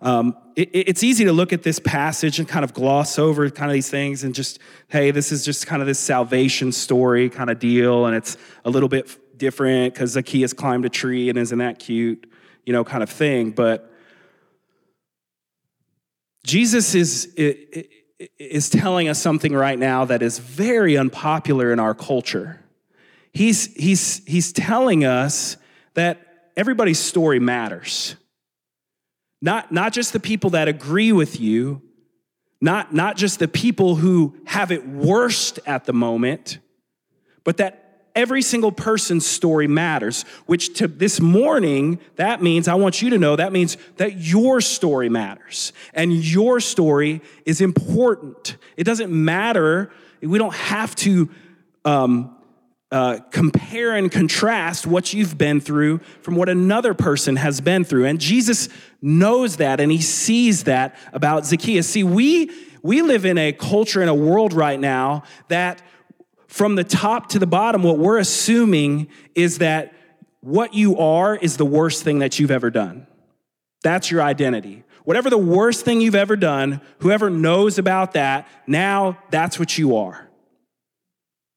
Um, 0.00 0.36
it, 0.56 0.68
it's 0.72 1.02
easy 1.02 1.24
to 1.24 1.32
look 1.32 1.52
at 1.52 1.62
this 1.62 1.78
passage 1.78 2.38
and 2.38 2.46
kind 2.46 2.64
of 2.64 2.74
gloss 2.74 3.18
over 3.18 3.48
kind 3.50 3.70
of 3.70 3.74
these 3.74 3.88
things 3.88 4.24
and 4.24 4.34
just, 4.34 4.58
hey, 4.88 5.10
this 5.10 5.32
is 5.32 5.44
just 5.44 5.66
kind 5.66 5.80
of 5.80 5.86
this 5.86 5.98
salvation 5.98 6.72
story 6.72 7.30
kind 7.30 7.50
of 7.50 7.58
deal, 7.58 8.06
and 8.06 8.16
it's 8.16 8.36
a 8.64 8.70
little 8.70 8.88
bit 8.88 9.16
different 9.38 9.94
because 9.94 10.10
Zacchaeus 10.12 10.52
climbed 10.52 10.84
a 10.84 10.88
tree 10.88 11.28
and 11.28 11.38
isn't 11.38 11.58
that 11.58 11.78
cute, 11.78 12.30
you 12.66 12.72
know, 12.72 12.84
kind 12.84 13.02
of 13.02 13.10
thing. 13.10 13.50
But 13.50 13.90
Jesus 16.44 16.94
is, 16.94 17.32
is 18.38 18.68
telling 18.68 19.08
us 19.08 19.20
something 19.20 19.54
right 19.54 19.78
now 19.78 20.04
that 20.04 20.22
is 20.22 20.38
very 20.38 20.96
unpopular 20.96 21.72
in 21.72 21.80
our 21.80 21.94
culture. 21.94 22.61
He's, 23.32 23.72
he's, 23.74 24.24
he's 24.26 24.52
telling 24.52 25.04
us 25.04 25.56
that 25.94 26.50
everybody's 26.56 26.98
story 26.98 27.40
matters. 27.40 28.16
Not, 29.40 29.72
not 29.72 29.92
just 29.92 30.12
the 30.12 30.20
people 30.20 30.50
that 30.50 30.68
agree 30.68 31.12
with 31.12 31.40
you, 31.40 31.82
not, 32.60 32.94
not 32.94 33.16
just 33.16 33.38
the 33.38 33.48
people 33.48 33.96
who 33.96 34.36
have 34.44 34.70
it 34.70 34.86
worst 34.86 35.58
at 35.66 35.84
the 35.84 35.92
moment, 35.92 36.58
but 37.42 37.56
that 37.56 37.82
every 38.14 38.42
single 38.42 38.70
person's 38.70 39.26
story 39.26 39.66
matters, 39.66 40.24
which 40.46 40.74
to 40.74 40.86
this 40.86 41.20
morning, 41.20 41.98
that 42.16 42.42
means, 42.42 42.68
I 42.68 42.74
want 42.74 43.02
you 43.02 43.10
to 43.10 43.18
know, 43.18 43.34
that 43.34 43.52
means 43.52 43.76
that 43.96 44.18
your 44.18 44.60
story 44.60 45.08
matters. 45.08 45.72
And 45.92 46.12
your 46.12 46.60
story 46.60 47.20
is 47.44 47.60
important. 47.60 48.56
It 48.76 48.84
doesn't 48.84 49.10
matter, 49.10 49.90
we 50.20 50.38
don't 50.38 50.54
have 50.54 50.94
to 50.96 51.30
um, 51.84 52.36
uh, 52.92 53.18
compare 53.30 53.96
and 53.96 54.12
contrast 54.12 54.86
what 54.86 55.14
you've 55.14 55.38
been 55.38 55.60
through 55.60 55.98
from 56.20 56.36
what 56.36 56.50
another 56.50 56.92
person 56.92 57.36
has 57.36 57.60
been 57.62 57.84
through. 57.84 58.04
And 58.04 58.20
Jesus 58.20 58.68
knows 59.00 59.56
that 59.56 59.80
and 59.80 59.90
he 59.90 60.02
sees 60.02 60.64
that 60.64 60.94
about 61.14 61.46
Zacchaeus. 61.46 61.88
See, 61.88 62.04
we, 62.04 62.50
we 62.82 63.00
live 63.00 63.24
in 63.24 63.38
a 63.38 63.52
culture, 63.52 64.02
in 64.02 64.10
a 64.10 64.14
world 64.14 64.52
right 64.52 64.78
now 64.78 65.22
that 65.48 65.80
from 66.48 66.74
the 66.74 66.84
top 66.84 67.30
to 67.30 67.38
the 67.38 67.46
bottom, 67.46 67.82
what 67.82 67.96
we're 67.96 68.18
assuming 68.18 69.08
is 69.34 69.58
that 69.58 69.94
what 70.42 70.74
you 70.74 70.98
are 70.98 71.34
is 71.34 71.56
the 71.56 71.64
worst 71.64 72.02
thing 72.04 72.18
that 72.18 72.38
you've 72.38 72.50
ever 72.50 72.70
done. 72.70 73.06
That's 73.82 74.10
your 74.10 74.20
identity. 74.20 74.84
Whatever 75.04 75.30
the 75.30 75.38
worst 75.38 75.86
thing 75.86 76.02
you've 76.02 76.14
ever 76.14 76.36
done, 76.36 76.82
whoever 76.98 77.30
knows 77.30 77.78
about 77.78 78.12
that, 78.12 78.46
now 78.66 79.18
that's 79.30 79.58
what 79.58 79.78
you 79.78 79.96
are. 79.96 80.28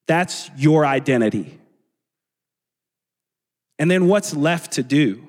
That's 0.06 0.50
your 0.56 0.86
identity. 0.86 1.58
And 3.78 3.90
then 3.90 4.06
what's 4.06 4.34
left 4.34 4.72
to 4.72 4.82
do? 4.82 5.26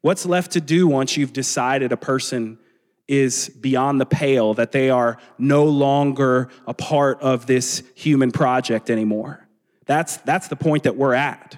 What's 0.00 0.24
left 0.24 0.52
to 0.52 0.60
do 0.60 0.86
once 0.86 1.16
you've 1.16 1.32
decided 1.32 1.92
a 1.92 1.96
person 1.96 2.58
is 3.06 3.48
beyond 3.48 4.00
the 4.00 4.06
pale, 4.06 4.54
that 4.54 4.72
they 4.72 4.88
are 4.88 5.18
no 5.36 5.64
longer 5.64 6.48
a 6.66 6.72
part 6.72 7.20
of 7.20 7.46
this 7.46 7.82
human 7.94 8.30
project 8.30 8.88
anymore? 8.88 9.46
That's, 9.86 10.18
that's 10.18 10.48
the 10.48 10.56
point 10.56 10.84
that 10.84 10.96
we're 10.96 11.14
at. 11.14 11.56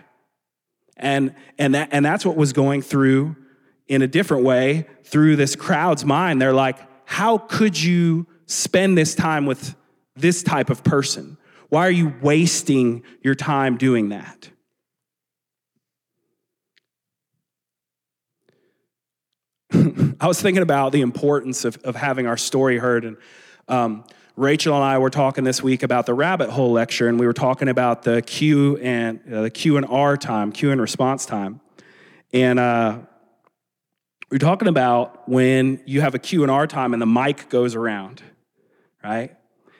And, 0.96 1.34
and, 1.58 1.74
that, 1.74 1.90
and 1.92 2.04
that's 2.04 2.24
what 2.24 2.36
was 2.36 2.52
going 2.52 2.82
through 2.82 3.36
in 3.86 4.02
a 4.02 4.06
different 4.06 4.44
way 4.44 4.86
through 5.04 5.36
this 5.36 5.54
crowd's 5.54 6.04
mind. 6.04 6.40
They're 6.40 6.54
like, 6.54 6.78
how 7.04 7.38
could 7.38 7.80
you 7.80 8.26
spend 8.46 8.96
this 8.96 9.14
time 9.14 9.44
with 9.44 9.74
this 10.16 10.42
type 10.42 10.70
of 10.70 10.82
person? 10.82 11.36
Why 11.72 11.86
are 11.86 11.90
you 11.90 12.12
wasting 12.20 13.02
your 13.22 13.34
time 13.34 13.78
doing 13.78 14.10
that? 14.10 14.50
I 20.20 20.26
was 20.26 20.38
thinking 20.42 20.62
about 20.62 20.92
the 20.92 21.00
importance 21.00 21.64
of, 21.64 21.78
of 21.78 21.96
having 21.96 22.26
our 22.26 22.36
story 22.36 22.76
heard. 22.76 23.06
And 23.06 23.16
um, 23.68 24.04
Rachel 24.36 24.74
and 24.74 24.84
I 24.84 24.98
were 24.98 25.08
talking 25.08 25.44
this 25.44 25.62
week 25.62 25.82
about 25.82 26.04
the 26.04 26.12
rabbit 26.12 26.50
hole 26.50 26.72
lecture, 26.72 27.08
and 27.08 27.18
we 27.18 27.24
were 27.24 27.32
talking 27.32 27.68
about 27.68 28.02
the 28.02 28.20
Q 28.20 28.76
and 28.76 29.20
uh, 29.32 29.40
the 29.40 29.50
Q 29.50 29.78
and 29.78 29.86
R 29.86 30.18
time, 30.18 30.52
Q 30.52 30.72
and 30.72 30.78
response 30.78 31.24
time. 31.24 31.62
And 32.34 32.60
uh, 32.60 32.98
we're 34.30 34.36
talking 34.36 34.68
about 34.68 35.26
when 35.26 35.80
you 35.86 36.02
have 36.02 36.14
a 36.14 36.18
Q 36.18 36.42
and 36.42 36.50
R 36.50 36.66
time 36.66 36.92
and 36.92 37.00
the 37.00 37.06
mic 37.06 37.48
goes 37.48 37.74
around, 37.74 38.22
right? 39.02 39.34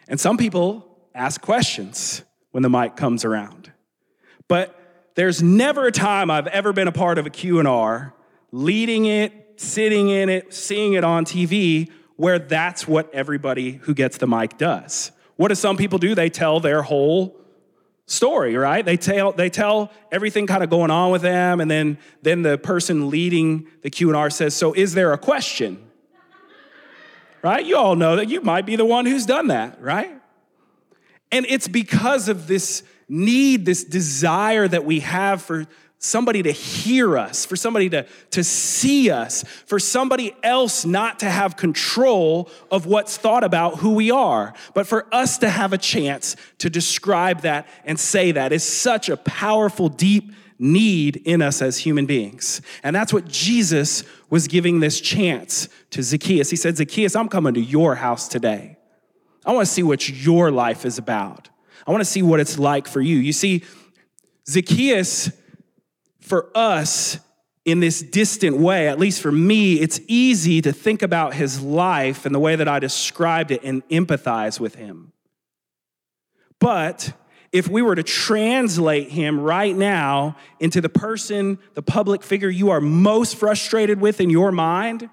And 0.09 0.19
some 0.19 0.39
people 0.39 0.89
ask 1.15 1.41
questions 1.41 2.23
when 2.51 2.63
the 2.63 2.71
mic 2.71 2.97
comes 2.97 3.25
around. 3.25 3.73
But 4.49 4.79
there's 5.15 5.43
never 5.43 5.87
a 5.87 5.93
time 5.93 6.31
I've 6.31 6.47
ever 6.49 6.73
been 6.73 6.89
a 6.89 6.93
part 6.93 7.19
of 7.19 7.27
a 7.27 7.31
Q&R, 7.31 8.15
leading 8.51 9.07
it, 9.07 9.61
sitting 9.61 10.09
in 10.09 10.29
it, 10.29 10.55
seeing 10.55 10.95
it 10.95 11.05
on 11.05 11.25
TV, 11.25 11.91
where 12.17 12.39
that's 12.39 12.87
what 12.87 13.13
everybody 13.15 13.73
who 13.73 13.95
gets 13.95 14.19
the 14.19 14.27
mic 14.27 14.59
does. 14.59 15.13
What 15.37 15.49
do 15.49 15.55
some 15.55 15.77
people 15.77 15.99
do? 15.99 16.15
They 16.15 16.31
tell 16.31 16.61
their 16.61 16.83
whole 16.83 17.37
story, 18.07 18.57
right? 18.57 18.85
They 18.85 18.97
tell 18.97 19.33
they 19.33 19.49
tell 19.49 19.91
everything 20.11 20.47
kind 20.47 20.63
of 20.63 20.71
going 20.71 20.91
on 20.91 21.11
with 21.11 21.23
them, 21.23 21.61
and 21.61 21.71
then 21.71 21.99
then 22.23 22.43
the 22.43 22.59
person 22.59 23.09
leading 23.11 23.67
the 23.83 23.91
Q&R 23.91 24.29
says, 24.31 24.55
"So 24.55 24.73
is 24.75 24.95
there 24.95 25.13
a 25.13 25.19
question?" 25.19 25.79
right? 27.43 27.65
You 27.65 27.77
all 27.77 27.97
know 27.97 28.17
that 28.17 28.29
you 28.29 28.41
might 28.41 28.67
be 28.67 28.77
the 28.77 28.85
one 28.85 29.05
who's 29.05 29.27
done 29.27 29.49
that, 29.49 29.83
right? 29.83 30.22
And 31.33 31.47
it's 31.49 31.67
because 31.67 32.29
of 32.29 32.47
this 32.47 32.85
need, 33.09 33.67
this 33.67 33.83
desire 33.83 34.69
that 34.69 34.85
we 34.85 35.01
have 35.01 35.43
for 35.43 35.67
somebody 35.99 36.43
to 36.43 36.51
hear 36.51 37.17
us, 37.17 37.47
for 37.47 37.55
somebody 37.55 37.89
to, 37.89 38.05
to 38.31 38.43
see 38.43 39.09
us, 39.11 39.45
for 39.67 39.79
somebody 39.79 40.35
else 40.43 40.85
not 40.85 41.21
to 41.21 41.31
have 41.31 41.57
control 41.57 42.51
of 42.73 42.87
what's 42.87 43.17
thought 43.17 43.45
about 43.45 43.79
who 43.79 43.95
we 43.95 44.11
are, 44.11 44.53
but 44.75 44.87
for 44.87 45.07
us 45.15 45.39
to 45.39 45.49
have 45.49 45.73
a 45.73 45.79
chance 45.79 46.35
to 46.59 46.69
describe 46.69 47.43
that 47.43 47.67
and 47.85 47.99
say 48.01 48.33
that 48.33 48.53
is 48.53 48.65
such 48.65 49.09
a 49.09 49.17
powerful, 49.17 49.89
deep 49.89 50.33
need 50.59 51.17
in 51.25 51.41
us 51.41 51.63
as 51.63 51.79
human 51.79 52.05
beings. 52.07 52.61
And 52.83 52.95
that's 52.95 53.13
what 53.13 53.29
Jesus 53.29 54.03
was 54.29 54.49
giving 54.49 54.81
this 54.81 55.01
chance 55.01 55.69
to 55.91 56.03
Zacchaeus. 56.03 56.51
He 56.51 56.57
said, 56.57 56.77
Zacchaeus, 56.77 57.15
I'm 57.15 57.29
coming 57.29 57.55
to 57.55 57.61
your 57.61 57.95
house 57.95 58.27
today. 58.27 58.77
I 59.45 59.53
want 59.53 59.67
to 59.67 59.73
see 59.73 59.83
what 59.83 60.09
your 60.09 60.51
life 60.51 60.85
is 60.85 60.99
about. 60.99 61.49
I 61.87 61.91
want 61.91 62.01
to 62.01 62.11
see 62.11 62.23
what 62.23 62.41
it's 62.41 62.59
like 62.59 62.87
for 62.87 63.01
you. 63.01 63.17
You 63.17 63.33
see, 63.33 63.65
Zacchaeus, 64.49 65.33
for 66.21 66.51
us, 66.55 67.19
in 67.65 67.81
this 67.81 68.03
distant 68.03 68.57
way, 68.57 68.89
at 68.89 68.99
least 68.99 69.21
for 69.21 69.31
me, 69.31 69.75
it's 69.75 70.01
easy 70.09 70.61
to 70.63 70.73
think 70.73 71.03
about 71.03 71.35
his 71.35 71.61
life 71.61 72.27
and 72.27 72.35
the 72.35 72.41
way 72.41 72.57
that 72.57 72.67
I 72.67 72.79
described 72.79 73.51
it 73.51 73.63
and 73.63 73.87
empathize 73.89 74.59
with 74.59 74.75
him. 74.75 75.13
But 76.59 77.13
if 77.53 77.69
we 77.69 77.83
were 77.83 77.95
to 77.95 78.03
translate 78.03 79.11
him 79.11 79.39
right 79.39 79.77
now 79.77 80.37
into 80.59 80.81
the 80.81 80.89
person, 80.89 81.59
the 81.75 81.83
public 81.83 82.23
figure 82.23 82.49
you 82.49 82.71
are 82.71 82.81
most 82.81 83.37
frustrated 83.37 84.01
with 84.01 84.21
in 84.21 84.31
your 84.31 84.51
mind, 84.51 85.09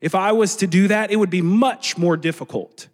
if 0.00 0.14
I 0.14 0.32
was 0.32 0.56
to 0.56 0.66
do 0.66 0.88
that, 0.88 1.10
it 1.10 1.16
would 1.16 1.30
be 1.30 1.42
much 1.42 1.96
more 1.96 2.16
difficult. 2.16 2.88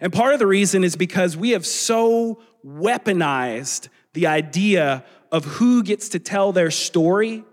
And 0.00 0.12
part 0.12 0.32
of 0.32 0.38
the 0.38 0.46
reason 0.46 0.84
is 0.84 0.96
because 0.96 1.36
we 1.36 1.50
have 1.50 1.66
so 1.66 2.40
weaponized 2.64 3.88
the 4.12 4.26
idea 4.26 5.04
of 5.30 5.44
who 5.44 5.82
gets 5.82 6.08
to 6.10 6.18
tell 6.18 6.52
their 6.52 6.70
story 6.70 7.44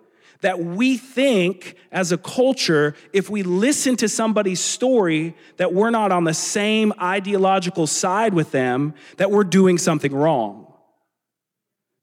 that 0.42 0.60
we 0.60 0.98
think 0.98 1.76
as 1.92 2.12
a 2.12 2.18
culture, 2.18 2.94
if 3.14 3.30
we 3.30 3.42
listen 3.42 3.96
to 3.96 4.08
somebody's 4.08 4.60
story, 4.60 5.36
that 5.58 5.74
we're 5.74 5.90
not 5.90 6.12
on 6.12 6.24
the 6.24 6.34
same 6.34 6.94
ideological 7.02 7.88
side 7.88 8.34
with 8.34 8.52
them, 8.52 8.94
that 9.18 9.32
we're 9.32 9.44
doing 9.44 9.78
something 9.78 10.14
wrong. 10.14 10.72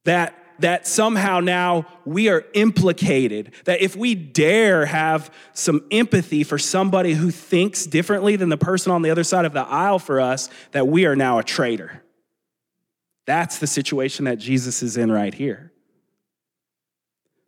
That 0.06 0.34
that 0.62 0.86
somehow 0.86 1.40
now 1.40 1.86
we 2.04 2.28
are 2.28 2.44
implicated. 2.54 3.52
That 3.64 3.82
if 3.82 3.94
we 3.94 4.14
dare 4.14 4.86
have 4.86 5.32
some 5.52 5.84
empathy 5.90 6.42
for 6.42 6.58
somebody 6.58 7.14
who 7.14 7.30
thinks 7.30 7.86
differently 7.86 8.36
than 8.36 8.48
the 8.48 8.56
person 8.56 8.90
on 8.90 9.02
the 9.02 9.10
other 9.10 9.24
side 9.24 9.44
of 9.44 9.52
the 9.52 9.60
aisle 9.60 9.98
for 9.98 10.20
us, 10.20 10.48
that 10.72 10.88
we 10.88 11.06
are 11.06 11.14
now 11.14 11.38
a 11.38 11.44
traitor. 11.44 12.02
That's 13.26 13.58
the 13.58 13.66
situation 13.66 14.24
that 14.24 14.38
Jesus 14.38 14.82
is 14.82 14.96
in 14.96 15.12
right 15.12 15.32
here. 15.32 15.72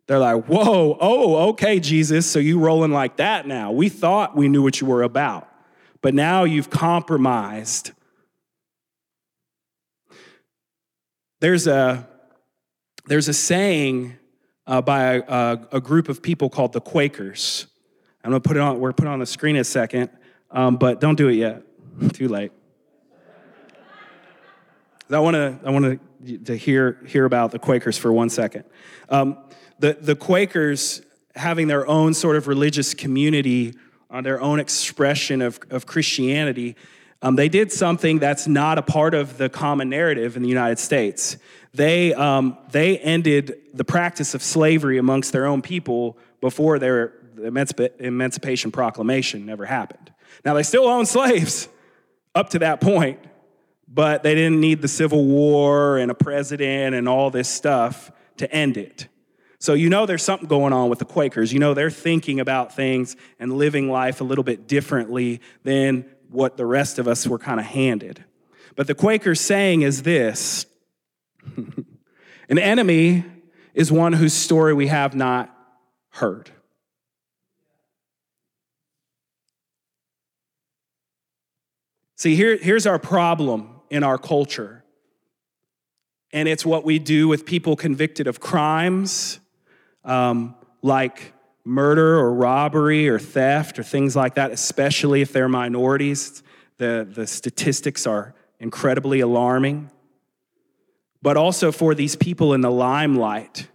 They're 0.07 0.19
like, 0.19 0.45
whoa, 0.45 0.97
oh, 0.99 1.49
okay, 1.49 1.79
Jesus, 1.79 2.29
so 2.29 2.37
you 2.39 2.59
rolling 2.59 2.91
like 2.91 3.17
that 3.17 3.47
now. 3.47 3.71
We 3.71 3.89
thought 3.89 4.35
we 4.35 4.47
knew 4.47 4.61
what 4.61 4.79
you 4.79 4.87
were 4.87 5.01
about, 5.01 5.49
but 6.01 6.13
now 6.13 6.43
you've 6.43 6.69
compromised. 6.69 7.91
There's 11.39 11.65
a, 11.65 12.07
there's 13.07 13.27
a 13.27 13.33
saying 13.33 14.17
uh, 14.67 14.81
by 14.81 15.23
a, 15.27 15.57
a, 15.71 15.81
group 15.81 16.09
of 16.09 16.21
people 16.21 16.49
called 16.49 16.73
the 16.73 16.81
Quakers. 16.81 17.67
I'm 18.23 18.31
gonna 18.31 18.39
put 18.39 18.57
it 18.57 18.61
on, 18.61 18.79
we're 18.79 18.93
put 18.93 19.07
on 19.07 19.19
the 19.19 19.25
screen 19.25 19.55
in 19.55 19.61
a 19.61 19.65
second, 19.65 20.09
um, 20.49 20.77
but 20.77 20.99
don't 20.99 21.15
do 21.15 21.27
it 21.27 21.35
yet. 21.35 21.61
Too 22.13 22.27
late. 22.27 22.51
I 25.11 25.19
want 25.19 25.35
to 25.35 25.59
I 25.63 25.69
want 25.69 25.99
to 26.45 26.57
hear 26.57 26.99
hear 27.05 27.25
about 27.25 27.51
the 27.51 27.59
Quakers 27.59 27.97
for 27.97 28.11
one 28.11 28.29
second. 28.29 28.63
Um, 29.09 29.37
the 29.77 29.93
the 29.93 30.15
Quakers 30.15 31.01
having 31.35 31.67
their 31.67 31.85
own 31.87 32.13
sort 32.13 32.37
of 32.37 32.47
religious 32.47 32.93
community 32.93 33.75
on 34.09 34.23
their 34.23 34.41
own 34.41 34.59
expression 34.59 35.41
of, 35.41 35.59
of 35.69 35.85
Christianity, 35.85 36.75
um, 37.21 37.35
they 37.35 37.49
did 37.49 37.71
something 37.71 38.19
that's 38.19 38.47
not 38.47 38.77
a 38.77 38.81
part 38.81 39.13
of 39.13 39.37
the 39.37 39.49
common 39.49 39.89
narrative 39.89 40.37
in 40.37 40.43
the 40.43 40.49
United 40.49 40.79
States. 40.79 41.37
They, 41.75 42.13
um, 42.13 42.57
they 42.71 42.97
ended 42.97 43.57
the 43.73 43.83
practice 43.83 44.33
of 44.33 44.41
slavery 44.41 44.97
amongst 44.97 45.33
their 45.33 45.45
own 45.45 45.61
people 45.61 46.17
before 46.39 46.79
their 46.79 47.13
Emancipation 47.37 48.71
Proclamation 48.71 49.45
never 49.45 49.65
happened. 49.65 50.13
Now, 50.45 50.53
they 50.53 50.63
still 50.63 50.85
owned 50.87 51.09
slaves 51.09 51.67
up 52.33 52.51
to 52.51 52.59
that 52.59 52.79
point, 52.79 53.19
but 53.89 54.23
they 54.23 54.35
didn't 54.35 54.61
need 54.61 54.81
the 54.81 54.87
Civil 54.87 55.25
War 55.25 55.97
and 55.97 56.09
a 56.09 56.15
president 56.15 56.95
and 56.95 57.09
all 57.09 57.29
this 57.29 57.49
stuff 57.49 58.09
to 58.37 58.49
end 58.53 58.77
it. 58.77 59.09
So, 59.59 59.73
you 59.73 59.89
know, 59.89 60.05
there's 60.05 60.23
something 60.23 60.47
going 60.47 60.71
on 60.71 60.89
with 60.89 60.99
the 60.99 61.05
Quakers. 61.05 61.51
You 61.51 61.59
know, 61.59 61.73
they're 61.73 61.89
thinking 61.89 62.39
about 62.39 62.73
things 62.73 63.17
and 63.37 63.57
living 63.57 63.89
life 63.89 64.21
a 64.21 64.23
little 64.23 64.43
bit 64.43 64.67
differently 64.67 65.41
than 65.63 66.05
what 66.29 66.55
the 66.55 66.65
rest 66.65 66.99
of 66.99 67.07
us 67.07 67.27
were 67.27 67.39
kind 67.39 67.59
of 67.59 67.65
handed. 67.65 68.23
But 68.75 68.87
the 68.87 68.95
Quaker 68.95 69.35
saying 69.35 69.81
is 69.81 70.03
this 70.03 70.67
An 72.49 72.59
enemy 72.59 73.25
is 73.73 73.91
one 73.91 74.13
whose 74.13 74.33
story 74.33 74.73
we 74.73 74.87
have 74.87 75.15
not 75.15 75.55
heard. 76.09 76.51
See, 82.15 82.35
here, 82.35 82.57
here's 82.57 82.87
our 82.87 82.97
problem 82.99 83.81
in 83.89 84.03
our 84.03 84.17
culture. 84.17 84.83
And 86.31 86.47
it's 86.47 86.65
what 86.65 86.83
we 86.83 86.99
do 86.99 87.27
with 87.27 87.45
people 87.45 87.75
convicted 87.75 88.27
of 88.27 88.39
crimes 88.39 89.39
um, 90.03 90.55
like 90.81 91.33
murder 91.65 92.19
or 92.19 92.33
robbery 92.33 93.09
or 93.09 93.19
theft 93.19 93.79
or 93.79 93.83
things 93.83 94.15
like 94.15 94.35
that, 94.35 94.51
especially 94.51 95.21
if 95.21 95.33
they're 95.33 95.49
minorities. 95.49 96.43
The, 96.77 97.07
the 97.09 97.25
statistics 97.25 98.05
are 98.05 98.33
incredibly 98.59 99.19
alarming. 99.19 99.89
But 101.25 101.37
also 101.37 101.71
for 101.71 101.95
these 101.95 102.15
people 102.15 102.53
in 102.53 102.61
the 102.61 102.69
limelight, 102.69 103.67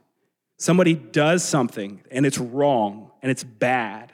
somebody 0.57 0.95
does 0.95 1.43
something 1.43 2.01
and 2.09 2.25
it's 2.25 2.39
wrong 2.39 3.11
and 3.23 3.29
it's 3.29 3.43
bad. 3.43 4.13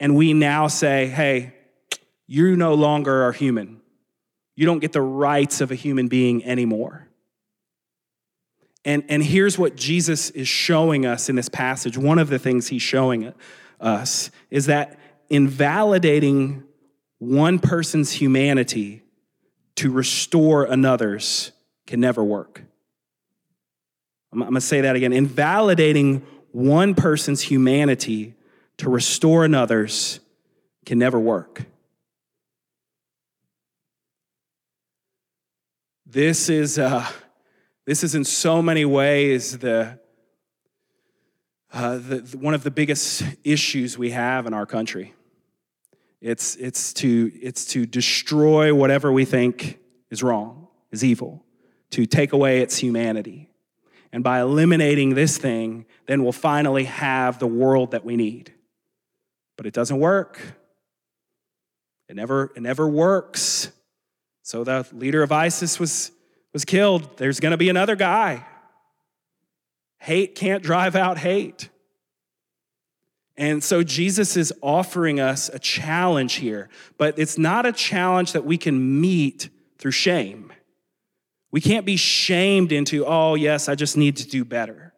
And 0.00 0.16
we 0.16 0.32
now 0.32 0.66
say, 0.66 1.06
hey, 1.06 1.52
you 2.26 2.56
no 2.56 2.72
longer 2.72 3.24
are 3.24 3.32
human. 3.32 3.82
You 4.54 4.64
don't 4.64 4.78
get 4.78 4.92
the 4.92 5.02
rights 5.02 5.60
of 5.60 5.70
a 5.70 5.74
human 5.74 6.08
being 6.08 6.46
anymore. 6.46 7.06
And, 8.86 9.04
and 9.10 9.22
here's 9.22 9.58
what 9.58 9.76
Jesus 9.76 10.30
is 10.30 10.48
showing 10.48 11.04
us 11.04 11.28
in 11.28 11.36
this 11.36 11.50
passage. 11.50 11.98
One 11.98 12.18
of 12.18 12.30
the 12.30 12.38
things 12.38 12.68
he's 12.68 12.80
showing 12.80 13.34
us 13.82 14.30
is 14.50 14.64
that 14.64 14.98
invalidating 15.28 16.64
one 17.18 17.58
person's 17.58 18.12
humanity 18.12 19.02
to 19.74 19.90
restore 19.90 20.64
another's 20.64 21.52
can 21.86 22.00
never 22.00 22.24
work. 22.24 22.62
I'm, 24.32 24.42
I'm 24.42 24.48
going 24.48 24.54
to 24.56 24.60
say 24.60 24.82
that 24.82 24.96
again. 24.96 25.12
Invalidating 25.12 26.26
one 26.52 26.94
person's 26.94 27.42
humanity 27.42 28.34
to 28.78 28.90
restore 28.90 29.44
another's 29.44 30.20
can 30.84 30.98
never 30.98 31.18
work. 31.18 31.64
This 36.06 36.48
is, 36.48 36.78
uh, 36.78 37.06
this 37.84 38.02
is 38.04 38.14
in 38.14 38.24
so 38.24 38.62
many 38.62 38.84
ways 38.84 39.58
the, 39.58 39.98
uh, 41.72 41.96
the, 41.96 42.20
the, 42.20 42.38
one 42.38 42.54
of 42.54 42.62
the 42.62 42.70
biggest 42.70 43.22
issues 43.44 43.98
we 43.98 44.10
have 44.10 44.46
in 44.46 44.54
our 44.54 44.66
country. 44.66 45.14
It's, 46.20 46.56
it's, 46.56 46.92
to, 46.94 47.30
it's 47.40 47.66
to 47.66 47.86
destroy 47.86 48.74
whatever 48.74 49.12
we 49.12 49.24
think 49.24 49.78
is 50.10 50.22
wrong, 50.22 50.68
is 50.90 51.04
evil, 51.04 51.44
to 51.90 52.06
take 52.06 52.32
away 52.32 52.60
its 52.60 52.78
humanity. 52.78 53.50
And 54.12 54.24
by 54.24 54.40
eliminating 54.40 55.14
this 55.14 55.36
thing, 55.38 55.86
then 56.06 56.22
we'll 56.22 56.32
finally 56.32 56.84
have 56.84 57.38
the 57.38 57.46
world 57.46 57.90
that 57.90 58.04
we 58.04 58.16
need. 58.16 58.52
But 59.56 59.66
it 59.66 59.74
doesn't 59.74 59.98
work. 59.98 60.40
It 62.08 62.16
never, 62.16 62.52
it 62.56 62.62
never 62.62 62.86
works. 62.88 63.70
So 64.42 64.64
the 64.64 64.86
leader 64.92 65.22
of 65.22 65.32
ISIS 65.32 65.80
was, 65.80 66.12
was 66.52 66.64
killed. 66.64 67.16
There's 67.16 67.40
going 67.40 67.50
to 67.50 67.56
be 67.56 67.68
another 67.68 67.96
guy. 67.96 68.46
Hate 69.98 70.34
can't 70.34 70.62
drive 70.62 70.94
out 70.94 71.18
hate. 71.18 71.68
And 73.36 73.62
so 73.62 73.82
Jesus 73.82 74.36
is 74.36 74.52
offering 74.62 75.20
us 75.20 75.50
a 75.50 75.58
challenge 75.58 76.34
here, 76.34 76.68
but 76.96 77.18
it's 77.18 77.36
not 77.36 77.66
a 77.66 77.72
challenge 77.72 78.32
that 78.32 78.46
we 78.46 78.56
can 78.56 79.00
meet 79.00 79.50
through 79.78 79.90
shame. 79.90 80.52
We 81.56 81.62
can't 81.62 81.86
be 81.86 81.96
shamed 81.96 82.70
into, 82.70 83.06
oh, 83.06 83.34
yes, 83.34 83.70
I 83.70 83.76
just 83.76 83.96
need 83.96 84.18
to 84.18 84.28
do 84.28 84.44
better. 84.44 84.92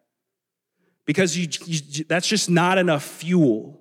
Because 1.06 1.36
you, 1.36 1.46
you, 1.66 2.02
that's 2.02 2.26
just 2.26 2.50
not 2.50 2.78
enough 2.78 3.04
fuel. 3.04 3.78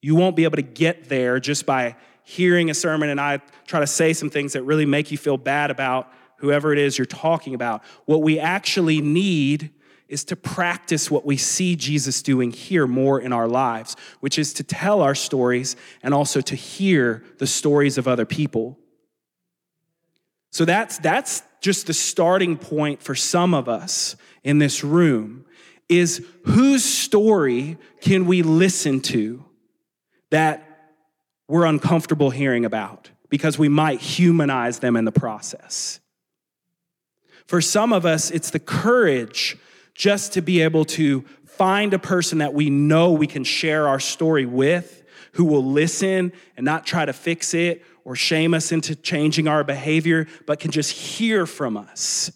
You 0.00 0.14
won't 0.14 0.34
be 0.34 0.44
able 0.44 0.56
to 0.56 0.62
get 0.62 1.10
there 1.10 1.38
just 1.40 1.66
by 1.66 1.94
hearing 2.22 2.70
a 2.70 2.74
sermon 2.74 3.10
and 3.10 3.20
I 3.20 3.42
try 3.66 3.80
to 3.80 3.86
say 3.86 4.14
some 4.14 4.30
things 4.30 4.54
that 4.54 4.62
really 4.62 4.86
make 4.86 5.10
you 5.10 5.18
feel 5.18 5.36
bad 5.36 5.70
about 5.70 6.10
whoever 6.38 6.72
it 6.72 6.78
is 6.78 6.96
you're 6.96 7.04
talking 7.04 7.52
about. 7.52 7.82
What 8.06 8.22
we 8.22 8.38
actually 8.38 9.02
need 9.02 9.74
is 10.08 10.24
to 10.24 10.36
practice 10.36 11.10
what 11.10 11.26
we 11.26 11.36
see 11.36 11.76
Jesus 11.76 12.22
doing 12.22 12.50
here 12.50 12.86
more 12.86 13.20
in 13.20 13.34
our 13.34 13.46
lives, 13.46 13.94
which 14.20 14.38
is 14.38 14.54
to 14.54 14.64
tell 14.64 15.02
our 15.02 15.14
stories 15.14 15.76
and 16.02 16.14
also 16.14 16.40
to 16.40 16.54
hear 16.54 17.22
the 17.36 17.46
stories 17.46 17.98
of 17.98 18.08
other 18.08 18.24
people. 18.24 18.78
So 20.50 20.64
that's, 20.64 20.98
that's 20.98 21.42
just 21.60 21.86
the 21.86 21.94
starting 21.94 22.56
point 22.56 23.02
for 23.02 23.14
some 23.14 23.54
of 23.54 23.68
us 23.68 24.16
in 24.44 24.58
this 24.58 24.84
room 24.84 25.44
is 25.88 26.24
whose 26.44 26.84
story 26.84 27.76
can 28.00 28.26
we 28.26 28.42
listen 28.42 29.00
to 29.00 29.44
that 30.30 30.62
we're 31.48 31.64
uncomfortable 31.64 32.30
hearing 32.30 32.64
about 32.64 33.10
because 33.28 33.58
we 33.58 33.68
might 33.68 34.00
humanize 34.00 34.78
them 34.80 34.96
in 34.96 35.04
the 35.04 35.12
process. 35.12 36.00
For 37.46 37.60
some 37.60 37.92
of 37.92 38.04
us, 38.04 38.30
it's 38.30 38.50
the 38.50 38.58
courage 38.58 39.56
just 39.94 40.32
to 40.32 40.42
be 40.42 40.60
able 40.62 40.84
to 40.84 41.22
find 41.44 41.94
a 41.94 41.98
person 41.98 42.38
that 42.38 42.52
we 42.52 42.70
know 42.70 43.12
we 43.12 43.26
can 43.26 43.44
share 43.44 43.88
our 43.88 44.00
story 44.00 44.46
with, 44.46 45.04
who 45.32 45.44
will 45.44 45.64
listen 45.64 46.32
and 46.56 46.64
not 46.64 46.86
try 46.86 47.04
to 47.04 47.12
fix 47.12 47.54
it 47.54 47.84
or 48.06 48.14
shame 48.14 48.54
us 48.54 48.70
into 48.70 48.94
changing 48.94 49.48
our 49.48 49.64
behavior, 49.64 50.28
but 50.46 50.60
can 50.60 50.70
just 50.70 50.92
hear 50.92 51.44
from 51.44 51.76
us. 51.76 52.30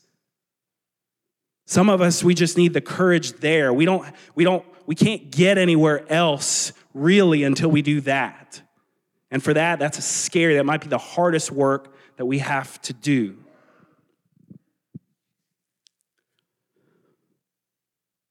Some 1.65 1.89
of 1.89 2.01
us, 2.01 2.25
we 2.25 2.35
just 2.35 2.59
need 2.59 2.73
the 2.73 2.81
courage 2.81 3.35
there. 3.35 3.73
We 3.73 3.85
don't, 3.85 4.05
we 4.35 4.43
don't, 4.43 4.67
we 4.87 4.97
can't 4.97 5.31
get 5.31 5.59
anywhere 5.59 6.05
else 6.13 6.73
really 6.93 7.45
until 7.45 7.71
we 7.71 7.83
do 7.83 8.01
that. 8.01 8.61
And 9.31 9.41
for 9.41 9.55
that, 9.55 9.79
that's 9.79 9.97
a 9.97 10.03
scary, 10.03 10.57
that 10.57 10.67
might 10.67 10.81
be 10.81 10.89
the 10.89 10.99
hardest 10.99 11.53
work 11.53 11.95
that 12.17 12.27
we 12.27 12.41
have 12.41 12.83
to 12.83 12.93
do. 12.93 13.39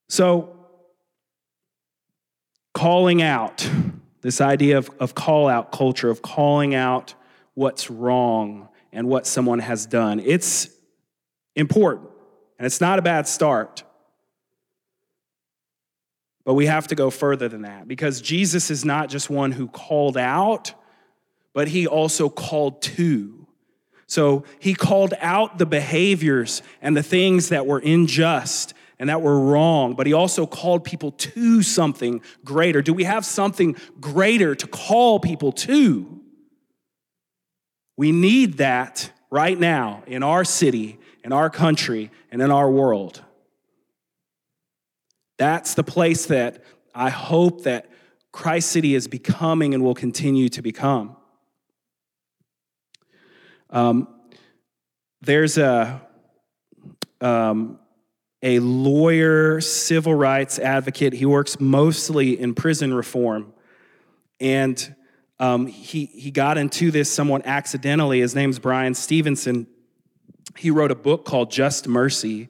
So, 0.10 0.58
calling 2.74 3.22
out, 3.22 3.70
this 4.20 4.42
idea 4.42 4.78
of, 4.78 4.90
of 5.00 5.16
call 5.16 5.48
out 5.48 5.72
culture, 5.72 6.10
of 6.10 6.22
calling 6.22 6.76
out 6.76 7.14
what's 7.60 7.90
wrong 7.90 8.70
and 8.94 9.06
what 9.06 9.28
someone 9.28 9.60
has 9.60 9.86
done, 9.86 10.22
it's 10.22 10.70
important. 11.58 12.10
And 12.58 12.66
it's 12.66 12.80
not 12.80 13.00
a 13.00 13.02
bad 13.02 13.28
start. 13.28 13.84
But 16.46 16.54
we 16.54 16.68
have 16.68 16.88
to 16.88 16.96
go 16.96 17.10
further 17.10 17.50
than 17.50 17.64
that 17.64 17.86
because 17.86 18.22
Jesus 18.22 18.72
is 18.72 18.86
not 18.86 19.10
just 19.10 19.30
one 19.30 19.52
who 19.52 19.68
called 19.68 20.16
out, 20.16 20.74
but 21.54 21.68
he 21.68 21.86
also 21.86 22.30
called 22.30 22.82
to. 22.82 23.46
So 24.08 24.46
he 24.60 24.74
called 24.74 25.14
out 25.20 25.58
the 25.58 25.66
behaviors 25.66 26.64
and 26.82 26.96
the 26.96 27.04
things 27.04 27.50
that 27.50 27.68
were 27.68 27.80
unjust 27.80 28.74
and 29.00 29.10
that 29.10 29.22
were 29.22 29.38
wrong, 29.38 29.96
but 29.96 30.08
he 30.08 30.14
also 30.14 30.48
called 30.48 30.86
people 30.86 31.12
to 31.12 31.62
something 31.62 32.22
greater. 32.46 32.82
Do 32.82 32.94
we 32.94 33.04
have 33.04 33.26
something 33.26 33.76
greater 34.00 34.56
to 34.56 34.66
call 34.66 35.20
people 35.20 35.52
to? 35.52 36.20
We 38.00 38.14
need 38.14 38.60
that 38.60 39.12
right 39.30 39.60
now 39.60 40.04
in 40.08 40.24
our 40.24 40.46
city, 40.46 41.00
in 41.26 41.34
our 41.34 41.50
country, 41.50 42.12
and 42.32 42.42
in 42.42 42.50
our 42.50 42.72
world. 42.72 43.22
That's 45.38 45.74
the 45.74 45.84
place 45.84 46.28
that 46.28 46.64
I 46.96 47.10
hope 47.10 47.64
that 47.64 47.90
Christ 48.32 48.72
City 48.72 48.96
is 48.96 49.10
becoming 49.10 49.74
and 49.74 49.84
will 49.84 49.96
continue 49.96 50.48
to 50.48 50.62
become. 50.62 51.18
Um, 53.70 54.08
there's 55.20 55.58
a 55.58 56.02
um, 57.20 57.80
a 58.42 58.60
lawyer, 58.60 59.60
civil 59.60 60.16
rights 60.16 60.58
advocate. 60.58 61.12
He 61.12 61.26
works 61.26 61.60
mostly 61.60 62.40
in 62.40 62.54
prison 62.56 62.94
reform, 62.94 63.52
and 64.40 64.96
um, 65.40 65.68
he 65.68 66.06
he 66.06 66.32
got 66.32 66.58
into 66.58 66.92
this 66.92 67.10
somewhat 67.10 67.46
accidentally. 67.46 68.20
His 68.20 68.36
name's 68.36 68.60
Bryan 68.60 68.94
Stevenson. 68.94 69.68
He 70.58 70.72
wrote 70.72 70.92
a 70.92 70.96
book 70.96 71.26
called 71.26 71.52
Just 71.52 71.88
Mercy, 71.88 72.50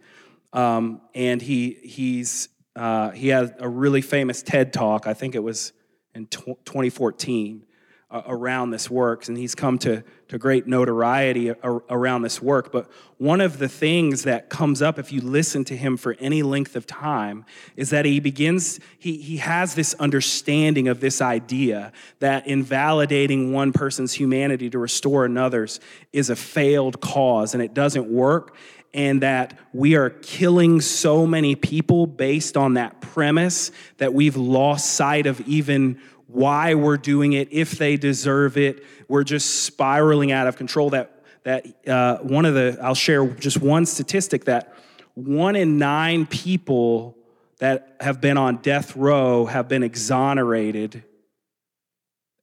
um, 0.54 1.02
and 1.14 1.42
he 1.42 1.78
he's 1.84 2.50
uh, 2.76 3.12
he 3.12 3.28
had 3.28 3.56
a 3.60 3.70
really 3.70 4.02
famous 4.02 4.42
TED 4.42 4.74
talk. 4.74 5.06
I 5.06 5.14
think 5.14 5.36
it 5.36 5.44
was 5.44 5.74
in 6.16 6.28
2014 6.28 7.66
uh, 8.10 8.22
around 8.26 8.72
this 8.72 8.90
work, 8.90 9.28
and 9.28 9.38
he's 9.38 9.54
come 9.54 9.78
to, 9.80 10.04
to 10.30 10.38
great 10.38 10.68
notoriety 10.68 11.50
around 11.50 12.22
this 12.22 12.42
work. 12.42 12.72
But 12.72 12.90
one 13.18 13.42
of 13.42 13.58
the 13.58 13.68
things 13.68 14.24
that 14.24 14.50
comes 14.50 14.82
up 14.82 15.00
if 15.00 15.12
you 15.12 15.22
listen 15.22 15.66
to 15.66 15.76
him 15.76 15.98
for 15.98 16.16
any 16.20 16.44
length 16.44 16.76
of 16.76 16.86
time 16.86 17.46
is 17.76 17.90
that 17.90 18.06
he 18.06 18.20
begins, 18.20 18.80
he, 19.00 19.18
he 19.18 19.38
has 19.38 19.74
this 19.74 19.96
understanding 19.96 20.88
of 20.88 21.00
this 21.00 21.20
idea 21.20 21.92
that 22.20 22.46
invalidating 22.46 23.52
one 23.52 23.74
person's 23.74 24.14
humanity 24.14 24.70
to 24.70 24.78
restore 24.78 25.26
another's 25.26 25.80
is 26.14 26.30
a 26.30 26.36
failed 26.36 27.02
cause 27.02 27.56
and 27.56 27.64
it 27.64 27.74
doesn't 27.74 28.08
work 28.08 28.56
and 28.94 29.22
that 29.22 29.58
we 29.74 29.96
are 29.96 30.10
killing 30.10 30.82
so 30.82 31.26
many 31.26 31.56
people 31.56 32.08
based 32.08 32.58
on 32.58 32.76
that 32.76 33.02
premise 33.02 33.72
that 33.98 34.14
we've 34.14 34.38
lost 34.38 34.94
sight 34.94 35.28
of 35.28 35.42
even 35.42 36.00
why 36.30 36.76
we're 36.76 36.98
doing 36.98 37.34
it, 37.34 37.52
if 37.52 37.72
they 37.72 37.98
deserve 37.98 38.56
it. 38.56 38.84
We're 39.10 39.26
just 39.26 39.66
spiraling 39.66 40.32
out 40.32 40.48
of 40.48 40.56
control. 40.56 40.92
That 40.92 41.22
that 41.44 41.66
uh, 41.88 42.20
one 42.20 42.46
of 42.46 42.54
the 42.54 42.78
I'll 42.82 42.96
share 42.96 43.28
just 43.28 43.60
one 43.60 43.86
statistic 43.86 44.46
that 44.46 44.74
one 45.16 45.58
in 45.58 45.78
nine 45.78 46.26
people 46.26 47.18
that 47.60 47.98
have 48.00 48.22
been 48.22 48.38
on 48.38 48.58
death 48.58 48.96
row 48.96 49.46
have 49.46 49.68
been 49.68 49.84
exonerated 49.84 51.04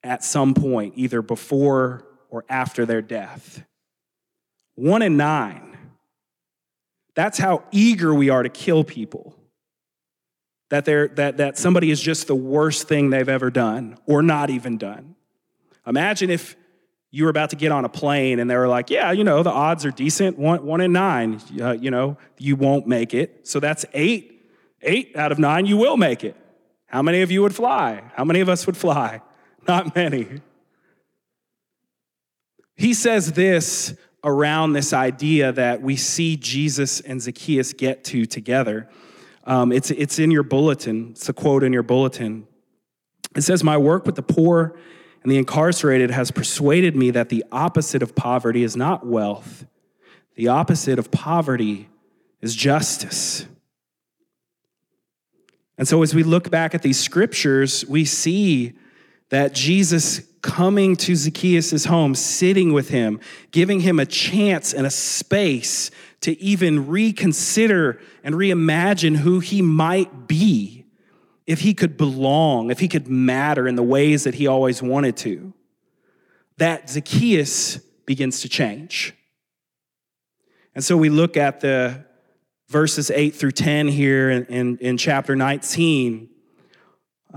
at 0.03 0.23
some 0.23 0.55
point, 0.55 0.95
either 0.97 1.23
before 1.23 2.07
or 2.29 2.45
after 2.49 2.87
their 2.87 3.03
death. 3.03 3.65
One 4.75 5.03
in 5.03 5.17
nine. 5.17 5.77
That's 7.15 7.39
how 7.39 7.65
eager 7.73 8.15
we 8.15 8.29
are 8.29 8.43
to 8.43 8.49
kill 8.49 8.85
people. 8.85 9.35
That, 10.69 10.85
they're, 10.85 11.09
that, 11.09 11.39
that 11.39 11.59
somebody 11.59 11.91
is 11.91 12.01
just 12.01 12.27
the 12.27 12.35
worst 12.35 12.89
thing 12.89 13.11
they've 13.11 13.29
ever 13.29 13.51
done 13.51 13.97
or 14.07 14.23
not 14.23 14.51
even 14.51 14.77
done. 14.77 15.16
Imagine 15.87 16.31
if 16.31 16.57
you 17.11 17.25
were 17.25 17.31
about 17.31 17.51
to 17.51 17.57
get 17.57 17.73
on 17.73 17.85
a 17.85 17.89
plane 17.89 18.41
and 18.41 18.51
they 18.51 18.57
were 18.57 18.69
like, 18.69 18.91
yeah, 18.91 19.13
you 19.13 19.25
know, 19.25 19.43
the 19.43 19.51
odds 19.51 19.85
are 19.87 19.91
decent, 19.91 20.39
one, 20.39 20.65
one 20.65 20.81
in 20.81 20.93
nine, 20.93 21.41
uh, 21.61 21.73
you 21.73 21.91
know, 21.91 22.19
you 22.39 22.57
won't 22.57 22.87
make 22.87 23.15
it. 23.15 23.47
So 23.47 23.61
that's 23.61 23.87
eight. 23.95 24.33
Eight 24.83 25.17
out 25.17 25.33
of 25.33 25.39
nine, 25.39 25.67
you 25.67 25.77
will 25.77 25.97
make 25.97 26.23
it. 26.23 26.37
How 26.87 27.03
many 27.03 27.23
of 27.23 27.31
you 27.31 27.43
would 27.43 27.55
fly? 27.55 28.03
How 28.15 28.25
many 28.25 28.41
of 28.41 28.49
us 28.49 28.67
would 28.67 28.77
fly? 28.77 29.23
Not 29.69 29.95
many. 29.95 30.41
He 32.77 32.93
says 32.93 33.33
this 33.33 33.95
around 34.23 34.75
this 34.75 34.93
idea 34.93 35.53
that 35.53 35.81
we 35.81 35.97
see 35.97 36.37
Jesus 36.37 37.01
and 37.01 37.23
Zacchaeus 37.23 37.73
get 37.73 38.05
to 38.05 38.27
together. 38.27 38.89
Um, 39.45 39.73
it's, 39.73 39.91
it's 39.91 40.19
in 40.19 40.31
your 40.31 40.43
bulletin, 40.43 41.13
it's 41.13 41.29
a 41.29 41.33
quote 41.33 41.63
in 41.63 41.73
your 41.73 41.85
bulletin. 41.85 42.47
It 43.35 43.43
says, 43.43 43.65
My 43.65 43.77
work 43.77 44.05
with 44.05 44.17
the 44.17 44.23
poor 44.23 44.77
and 45.27 45.33
the 45.33 45.39
incarcerated 45.39 46.13
has 46.13 46.31
persuaded 46.31 46.95
me 46.95 47.11
that 47.11 47.31
the 47.31 47.45
opposite 47.51 48.01
of 48.01 48.15
poverty 48.15 48.63
is 48.63 48.77
not 48.77 49.05
wealth, 49.05 49.67
the 50.37 50.47
opposite 50.47 51.01
of 51.01 51.11
poverty 51.11 51.89
is 52.41 52.55
justice. 52.55 53.45
And 55.77 55.89
so, 55.89 56.05
as 56.05 56.15
we 56.15 56.23
look 56.23 56.49
back 56.49 56.77
at 56.77 56.83
these 56.83 57.01
scriptures, 57.01 57.85
we 57.87 58.05
see 58.05 58.75
that 59.31 59.53
Jesus 59.53 60.21
coming 60.43 60.95
to 60.95 61.17
Zacchaeus' 61.17 61.87
home, 61.87 62.15
sitting 62.15 62.73
with 62.73 62.91
him, 62.91 63.19
giving 63.51 63.81
him 63.81 63.99
a 63.99 64.07
chance 64.07 64.73
and 64.73 64.87
a 64.87 64.91
space 64.91 65.91
to 66.21 66.41
even 66.41 66.87
reconsider 66.87 68.01
and 68.23 68.37
reimagine 68.37 69.17
who 69.17 69.41
he 69.41 69.61
might 69.61 70.29
be 70.29 70.76
if 71.47 71.61
he 71.61 71.75
could 71.75 71.97
belong, 71.97 72.71
if 72.71 72.81
he 72.81 72.89
could 72.89 73.09
matter 73.09 73.69
in 73.69 73.77
the 73.77 73.83
ways 73.83 74.25
that 74.25 74.35
he 74.35 74.47
always 74.47 74.83
wanted 74.83 75.17
to. 75.19 75.53
That 76.59 76.89
Zacchaeus 76.91 77.77
begins 78.07 78.41
to 78.41 78.49
change. 78.49 79.15
And 80.75 80.85
so 80.85 80.97
we 80.97 81.09
look 81.09 81.37
at 81.37 81.61
the 81.61 82.05
verses 82.69 83.11
8 83.11 83.35
through 83.35 83.53
10 83.53 83.89
here 83.89 84.31
in, 84.31 84.47
in, 84.47 84.79
in 84.79 84.97
chapter 84.97 85.37
19 85.37 86.31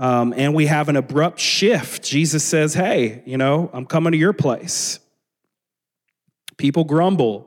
um, 0.00 0.32
and 0.34 0.54
we 0.54 0.64
have 0.66 0.88
an 0.88 0.96
abrupt 0.96 1.38
shift. 1.38 2.02
Jesus 2.02 2.42
says, 2.42 2.72
Hey, 2.72 3.22
you 3.26 3.36
know, 3.36 3.70
I'm 3.72 3.84
coming 3.84 4.12
to 4.12 4.18
your 4.18 4.32
place. 4.32 4.98
People 6.56 6.84
grumble. 6.84 7.46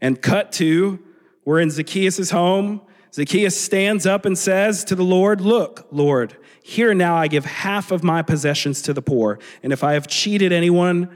And 0.00 0.20
cut 0.20 0.50
to, 0.52 0.98
we're 1.44 1.60
in 1.60 1.70
Zacchaeus' 1.70 2.30
home. 2.30 2.82
Zacchaeus 3.14 3.60
stands 3.60 4.06
up 4.06 4.24
and 4.24 4.38
says 4.38 4.84
to 4.84 4.94
the 4.94 5.04
Lord, 5.04 5.40
Look, 5.40 5.86
Lord, 5.90 6.36
here 6.62 6.94
now 6.94 7.16
I 7.16 7.28
give 7.28 7.44
half 7.44 7.90
of 7.90 8.02
my 8.02 8.22
possessions 8.22 8.80
to 8.82 8.94
the 8.94 9.02
poor. 9.02 9.38
And 9.62 9.72
if 9.72 9.84
I 9.84 9.92
have 9.94 10.06
cheated 10.06 10.52
anyone, 10.52 11.14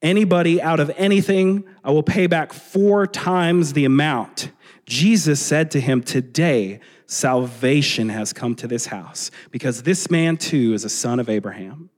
anybody 0.00 0.62
out 0.62 0.80
of 0.80 0.90
anything, 0.96 1.64
I 1.84 1.90
will 1.90 2.02
pay 2.02 2.26
back 2.26 2.52
four 2.52 3.06
times 3.06 3.74
the 3.74 3.84
amount. 3.84 4.50
Jesus 4.86 5.40
said 5.40 5.70
to 5.72 5.80
him, 5.80 6.02
Today, 6.02 6.80
salvation 7.06 8.08
has 8.08 8.32
come 8.32 8.54
to 8.56 8.66
this 8.66 8.86
house, 8.86 9.30
because 9.50 9.82
this 9.82 10.10
man 10.10 10.38
too 10.38 10.72
is 10.72 10.84
a 10.84 10.88
son 10.88 11.20
of 11.20 11.28
Abraham. 11.28 11.90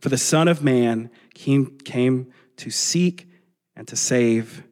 For 0.00 0.10
the 0.10 0.18
Son 0.18 0.48
of 0.48 0.62
Man 0.62 1.10
came, 1.32 2.30
to 2.56 2.70
seek 2.70 3.26
and 3.74 3.88
to 3.88 3.96
save 3.96 4.64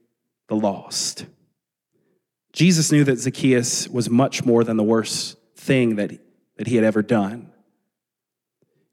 the 0.49 0.55
lost. 0.55 1.25
Jesus 2.53 2.93
knew 2.93 3.05
that 3.05 3.19
Zacchaeus 3.19 3.89
was 3.89 4.11
much 4.11 4.45
more 4.45 4.63
than 4.63 4.77
the 4.77 4.83
worst 4.83 5.37
thing 5.57 5.97
that, 5.97 6.13
that 6.57 6.67
he 6.67 6.77
had 6.77 6.85
ever 6.85 7.03
done. 7.03 7.51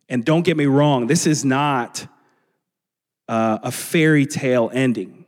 And 0.07 0.25
don't 0.25 0.43
get 0.43 0.57
me 0.57 0.65
wrong, 0.65 1.07
this 1.07 1.27
is 1.27 1.45
not 1.45 2.07
uh, 3.27 3.59
a 3.61 3.71
fairy 3.71 4.25
tale 4.25 4.71
ending. 4.73 5.25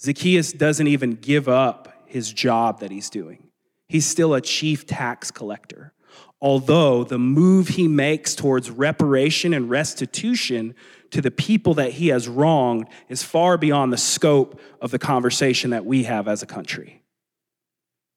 Zacchaeus 0.00 0.52
doesn't 0.52 0.86
even 0.86 1.12
give 1.12 1.48
up 1.48 1.88
his 2.06 2.32
job 2.32 2.80
that 2.80 2.90
he's 2.90 3.08
doing. 3.08 3.48
He's 3.88 4.06
still 4.06 4.34
a 4.34 4.40
chief 4.40 4.86
tax 4.86 5.30
collector. 5.30 5.92
Although 6.40 7.04
the 7.04 7.18
move 7.18 7.68
he 7.68 7.88
makes 7.88 8.34
towards 8.34 8.70
reparation 8.70 9.54
and 9.54 9.70
restitution 9.70 10.74
to 11.10 11.22
the 11.22 11.30
people 11.30 11.74
that 11.74 11.92
he 11.92 12.08
has 12.08 12.28
wronged 12.28 12.88
is 13.08 13.22
far 13.22 13.56
beyond 13.56 13.92
the 13.92 13.96
scope 13.96 14.60
of 14.80 14.90
the 14.90 14.98
conversation 14.98 15.70
that 15.70 15.86
we 15.86 16.04
have 16.04 16.26
as 16.26 16.42
a 16.42 16.46
country. 16.46 17.03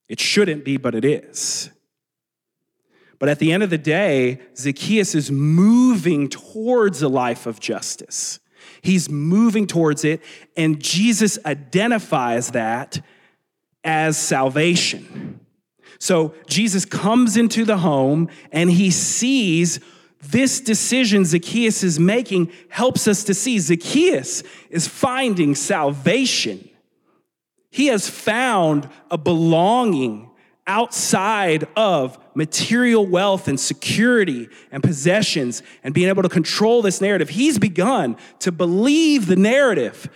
It 0.10 0.20
shouldn't 0.20 0.64
be, 0.64 0.78
but 0.78 0.96
it 0.96 1.06
is. 1.06 1.70
But 3.20 3.30
at 3.30 3.40
the 3.40 3.52
end 3.52 3.64
of 3.64 3.70
the 3.70 3.78
day, 3.78 4.40
Zacchaeus 4.56 5.16
is 5.16 5.32
moving 5.32 6.30
towards 6.30 7.02
a 7.02 7.10
life 7.10 7.46
of 7.46 7.60
justice. 7.60 8.40
He's 8.82 9.10
moving 9.10 9.66
towards 9.68 10.06
it, 10.06 10.22
and 10.56 10.82
Jesus 10.82 11.40
identifies 11.46 12.52
that 12.52 13.02
as 13.84 14.18
salvation. 14.18 15.40
So 16.00 16.36
Jesus 16.48 16.86
comes 16.86 17.38
into 17.38 17.66
the 17.66 17.78
home 17.78 18.30
and 18.52 18.70
he 18.70 18.92
sees 18.92 19.80
this 20.22 20.60
decision 20.60 21.26
Zacchaeus 21.26 21.84
is 21.84 22.00
making 22.00 22.52
helps 22.70 23.08
us 23.08 23.24
to 23.26 23.34
see 23.34 23.60
Zacchaeus 23.60 24.44
is 24.70 24.88
finding 24.88 25.56
salvation. 25.56 26.70
He 27.78 27.88
has 27.88 28.10
found 28.10 28.90
a 29.12 29.20
belonging 29.20 30.32
outside 30.66 31.68
of 31.76 32.18
material 32.34 33.06
wealth 33.06 33.48
and 33.48 33.60
security 33.60 34.50
and 34.72 34.82
possessions 34.82 35.62
and 35.84 35.94
being 35.94 36.10
able 36.10 36.24
to 36.24 36.30
control 36.30 36.82
this 36.82 37.02
narrative. 37.02 37.30
He's 37.30 37.60
begun 37.60 38.18
to 38.40 38.52
believe 38.52 39.28
the 39.28 39.36
narrative 39.36 40.10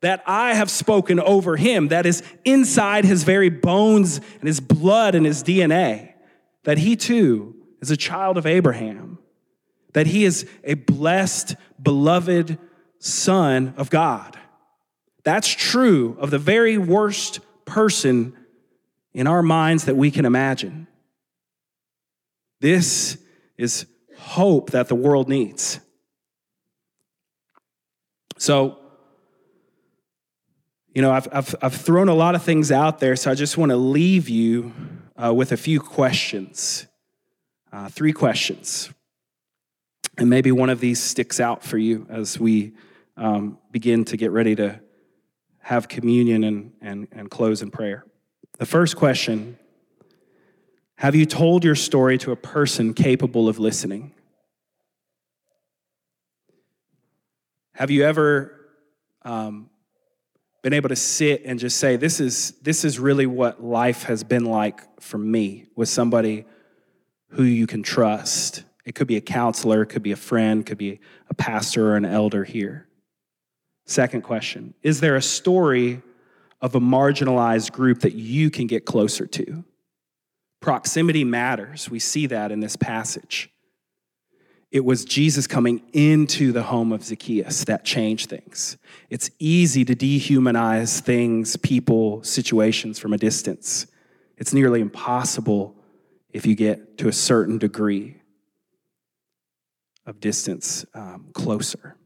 that 0.00 0.22
I 0.28 0.54
have 0.54 0.70
spoken 0.70 1.18
over 1.18 1.56
him, 1.56 1.88
that 1.88 2.06
is 2.06 2.22
inside 2.44 3.04
his 3.04 3.24
very 3.24 3.48
bones 3.48 4.20
and 4.38 4.46
his 4.46 4.60
blood 4.60 5.16
and 5.16 5.26
his 5.26 5.42
DNA, 5.42 6.12
that 6.62 6.78
he 6.78 6.94
too 6.94 7.56
is 7.80 7.90
a 7.90 7.96
child 7.96 8.38
of 8.38 8.46
Abraham, 8.46 9.18
that 9.92 10.06
he 10.06 10.24
is 10.24 10.48
a 10.62 10.74
blessed, 10.74 11.56
beloved 11.82 12.58
son 13.00 13.74
of 13.76 13.90
God. 13.90 14.38
That's 15.28 15.48
true 15.48 16.16
of 16.20 16.30
the 16.30 16.38
very 16.38 16.78
worst 16.78 17.40
person 17.66 18.34
in 19.12 19.26
our 19.26 19.42
minds 19.42 19.84
that 19.84 19.94
we 19.94 20.10
can 20.10 20.24
imagine. 20.24 20.86
This 22.60 23.18
is 23.58 23.84
hope 24.16 24.70
that 24.70 24.88
the 24.88 24.94
world 24.94 25.28
needs. 25.28 25.80
So, 28.38 28.78
you 30.94 31.02
know, 31.02 31.12
I've, 31.12 31.28
I've, 31.30 31.54
I've 31.60 31.74
thrown 31.74 32.08
a 32.08 32.14
lot 32.14 32.34
of 32.34 32.42
things 32.42 32.72
out 32.72 32.98
there, 32.98 33.14
so 33.14 33.30
I 33.30 33.34
just 33.34 33.58
want 33.58 33.68
to 33.68 33.76
leave 33.76 34.30
you 34.30 34.72
uh, 35.22 35.34
with 35.34 35.52
a 35.52 35.58
few 35.58 35.78
questions. 35.78 36.86
Uh, 37.70 37.90
three 37.90 38.14
questions. 38.14 38.90
And 40.16 40.30
maybe 40.30 40.52
one 40.52 40.70
of 40.70 40.80
these 40.80 41.02
sticks 41.02 41.38
out 41.38 41.62
for 41.62 41.76
you 41.76 42.06
as 42.08 42.40
we 42.40 42.72
um, 43.18 43.58
begin 43.70 44.06
to 44.06 44.16
get 44.16 44.30
ready 44.30 44.56
to 44.56 44.80
have 45.68 45.86
communion 45.86 46.44
and, 46.44 46.72
and, 46.80 47.08
and 47.12 47.30
close 47.30 47.60
in 47.60 47.70
prayer. 47.70 48.02
The 48.58 48.64
first 48.64 48.96
question 48.96 49.58
Have 50.96 51.14
you 51.14 51.26
told 51.26 51.62
your 51.62 51.74
story 51.74 52.16
to 52.18 52.32
a 52.32 52.36
person 52.36 52.94
capable 52.94 53.50
of 53.50 53.58
listening? 53.58 54.14
Have 57.74 57.90
you 57.90 58.02
ever 58.04 58.54
um, 59.20 59.68
been 60.62 60.72
able 60.72 60.88
to 60.88 60.96
sit 60.96 61.42
and 61.44 61.58
just 61.58 61.76
say, 61.76 61.96
this 61.96 62.18
is, 62.18 62.52
this 62.62 62.82
is 62.82 62.98
really 62.98 63.26
what 63.26 63.62
life 63.62 64.04
has 64.04 64.24
been 64.24 64.46
like 64.46 64.80
for 65.02 65.18
me 65.18 65.66
with 65.76 65.90
somebody 65.90 66.46
who 67.32 67.42
you 67.42 67.66
can 67.66 67.82
trust? 67.82 68.64
It 68.86 68.94
could 68.94 69.06
be 69.06 69.18
a 69.18 69.20
counselor, 69.20 69.82
it 69.82 69.90
could 69.90 70.02
be 70.02 70.12
a 70.12 70.16
friend, 70.16 70.64
could 70.64 70.78
be 70.78 70.98
a 71.28 71.34
pastor 71.34 71.90
or 71.90 71.96
an 71.96 72.06
elder 72.06 72.42
here. 72.42 72.87
Second 73.88 74.20
question 74.20 74.74
Is 74.82 75.00
there 75.00 75.16
a 75.16 75.22
story 75.22 76.02
of 76.60 76.74
a 76.74 76.80
marginalized 76.80 77.72
group 77.72 78.00
that 78.00 78.14
you 78.14 78.50
can 78.50 78.66
get 78.66 78.84
closer 78.84 79.26
to? 79.26 79.64
Proximity 80.60 81.24
matters. 81.24 81.88
We 81.88 81.98
see 81.98 82.26
that 82.26 82.52
in 82.52 82.60
this 82.60 82.76
passage. 82.76 83.50
It 84.70 84.84
was 84.84 85.06
Jesus 85.06 85.46
coming 85.46 85.80
into 85.94 86.52
the 86.52 86.64
home 86.64 86.92
of 86.92 87.02
Zacchaeus 87.02 87.64
that 87.64 87.86
changed 87.86 88.28
things. 88.28 88.76
It's 89.08 89.30
easy 89.38 89.86
to 89.86 89.96
dehumanize 89.96 91.00
things, 91.00 91.56
people, 91.56 92.22
situations 92.22 92.98
from 92.98 93.14
a 93.14 93.18
distance. 93.18 93.86
It's 94.36 94.52
nearly 94.52 94.82
impossible 94.82 95.74
if 96.28 96.44
you 96.44 96.54
get 96.54 96.98
to 96.98 97.08
a 97.08 97.12
certain 97.12 97.56
degree 97.56 98.20
of 100.04 100.20
distance 100.20 100.84
um, 100.92 101.30
closer. 101.32 101.97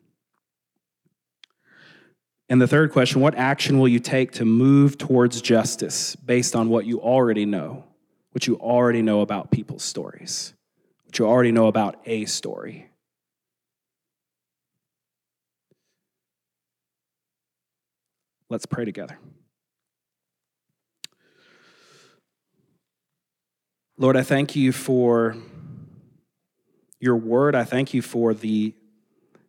And 2.53 2.61
the 2.61 2.69
third 2.69 2.93
question 2.93 3.23
what 3.23 3.35
action 3.35 3.79
will 3.79 3.88
you 3.88 3.99
take 3.99 4.33
to 4.33 4.45
move 4.45 4.99
towards 4.99 5.41
justice 5.41 6.15
based 6.17 6.55
on 6.55 6.69
what 6.69 6.85
you 6.85 7.01
already 7.01 7.47
know, 7.47 7.85
what 8.33 8.47
you 8.47 8.57
already 8.57 9.01
know 9.01 9.23
about 9.23 9.51
people's 9.51 9.83
stories, 9.83 10.53
what 11.07 11.19
you 11.19 11.27
already 11.27 11.51
know 11.51 11.67
about 11.67 11.97
a 12.05 12.27
story? 12.27 12.91
Let's 18.51 18.67
pray 18.67 18.85
together. 18.85 19.19
Lord, 23.97 24.15
I 24.15 24.23
thank 24.23 24.55
you 24.55 24.73
for 24.73 25.38
your 27.01 27.17
word. 27.17 27.55
I 27.55 27.65
thank 27.65 27.95
you 27.95 28.03
for 28.03 28.35
the, 28.35 28.75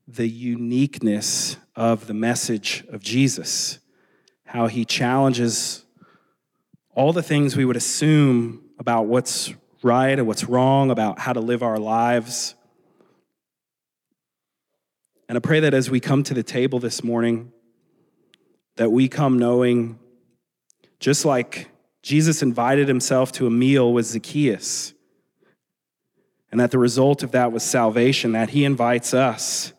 the 0.08 0.30
uniqueness 0.30 1.58
of 1.76 2.08
the 2.08 2.14
message 2.14 2.84
of 2.90 3.02
Jesus, 3.02 3.80
how 4.46 4.68
he 4.68 4.86
challenges 4.86 5.86
all 6.96 7.14
the 7.14 7.24
things 7.24 7.56
we 7.56 7.66
would 7.66 7.76
assume 7.76 8.62
about 8.78 9.08
what's 9.08 9.54
right 9.82 10.18
and 10.18 10.28
what's 10.28 10.44
wrong, 10.44 10.92
about 10.92 11.20
how 11.20 11.34
to 11.34 11.40
live 11.40 11.64
our 11.64 11.80
lives. 11.80 12.56
And 15.28 15.38
I 15.38 15.40
pray 15.40 15.60
that 15.62 15.74
as 15.74 15.90
we 15.90 16.00
come 16.00 16.24
to 16.24 16.34
the 16.34 16.44
table 16.44 16.80
this 16.80 17.04
morning, 17.04 17.52
that 18.76 18.92
we 18.92 19.08
come 19.08 19.40
knowing, 19.40 20.00
just 21.00 21.26
like 21.26 21.70
Jesus 22.02 22.44
invited 22.44 22.88
himself 22.88 23.32
to 23.34 23.48
a 23.48 23.50
meal 23.50 23.94
with 23.94 24.06
Zacchaeus, 24.06 24.94
and 26.52 26.60
that 26.60 26.70
the 26.70 26.78
result 26.78 27.24
of 27.24 27.32
that 27.32 27.52
was 27.52 27.64
salvation, 27.64 28.34
that 28.34 28.52
he 28.52 28.64
invites 28.64 29.14
us 29.14 29.74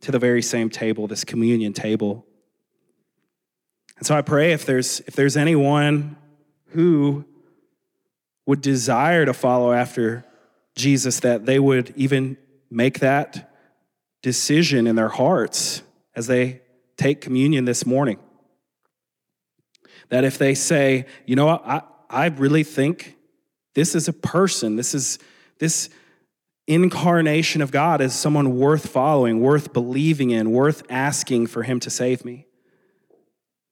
to 0.00 0.10
the 0.10 0.18
very 0.18 0.42
same 0.42 0.70
table, 0.70 1.06
this 1.06 1.24
communion 1.24 1.72
table. 1.72 2.26
And 3.98 4.06
so 4.06 4.14
I 4.14 4.22
pray 4.22 4.52
if 4.52 4.64
there's, 4.64 5.00
if 5.00 5.14
there's 5.14 5.36
anyone 5.36 6.16
who 6.68 7.24
would 8.46 8.60
desire 8.60 9.26
to 9.26 9.34
follow 9.34 9.72
after 9.72 10.24
Jesus, 10.74 11.20
that 11.20 11.44
they 11.46 11.58
would 11.58 11.92
even 11.96 12.36
make 12.70 13.00
that 13.00 13.52
decision 14.22 14.86
in 14.86 14.96
their 14.96 15.08
hearts 15.08 15.82
as 16.14 16.26
they 16.26 16.62
take 16.96 17.20
communion 17.20 17.64
this 17.64 17.84
morning. 17.84 18.18
That 20.08 20.24
if 20.24 20.38
they 20.38 20.54
say, 20.54 21.06
you 21.26 21.36
know, 21.36 21.48
I, 21.48 21.82
I 22.08 22.26
really 22.26 22.64
think 22.64 23.16
this 23.74 23.94
is 23.94 24.08
a 24.08 24.12
person, 24.12 24.76
this 24.76 24.94
is 24.94 25.18
this 25.58 25.90
incarnation 26.70 27.62
of 27.62 27.72
God 27.72 28.00
as 28.00 28.14
someone 28.14 28.56
worth 28.56 28.88
following, 28.88 29.40
worth 29.40 29.72
believing 29.72 30.30
in, 30.30 30.52
worth 30.52 30.82
asking 30.88 31.48
for 31.48 31.64
Him 31.64 31.80
to 31.80 31.90
save 31.90 32.24
me. 32.24 32.46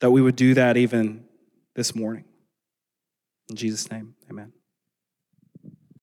That 0.01 0.11
we 0.11 0.21
would 0.21 0.37
do 0.37 0.55
that 0.55 0.77
even 0.77 1.25
this 1.75 1.95
morning. 1.95 2.25
In 3.49 3.57
Jesus' 3.57 3.91
name, 3.91 4.15
amen. 4.29 4.53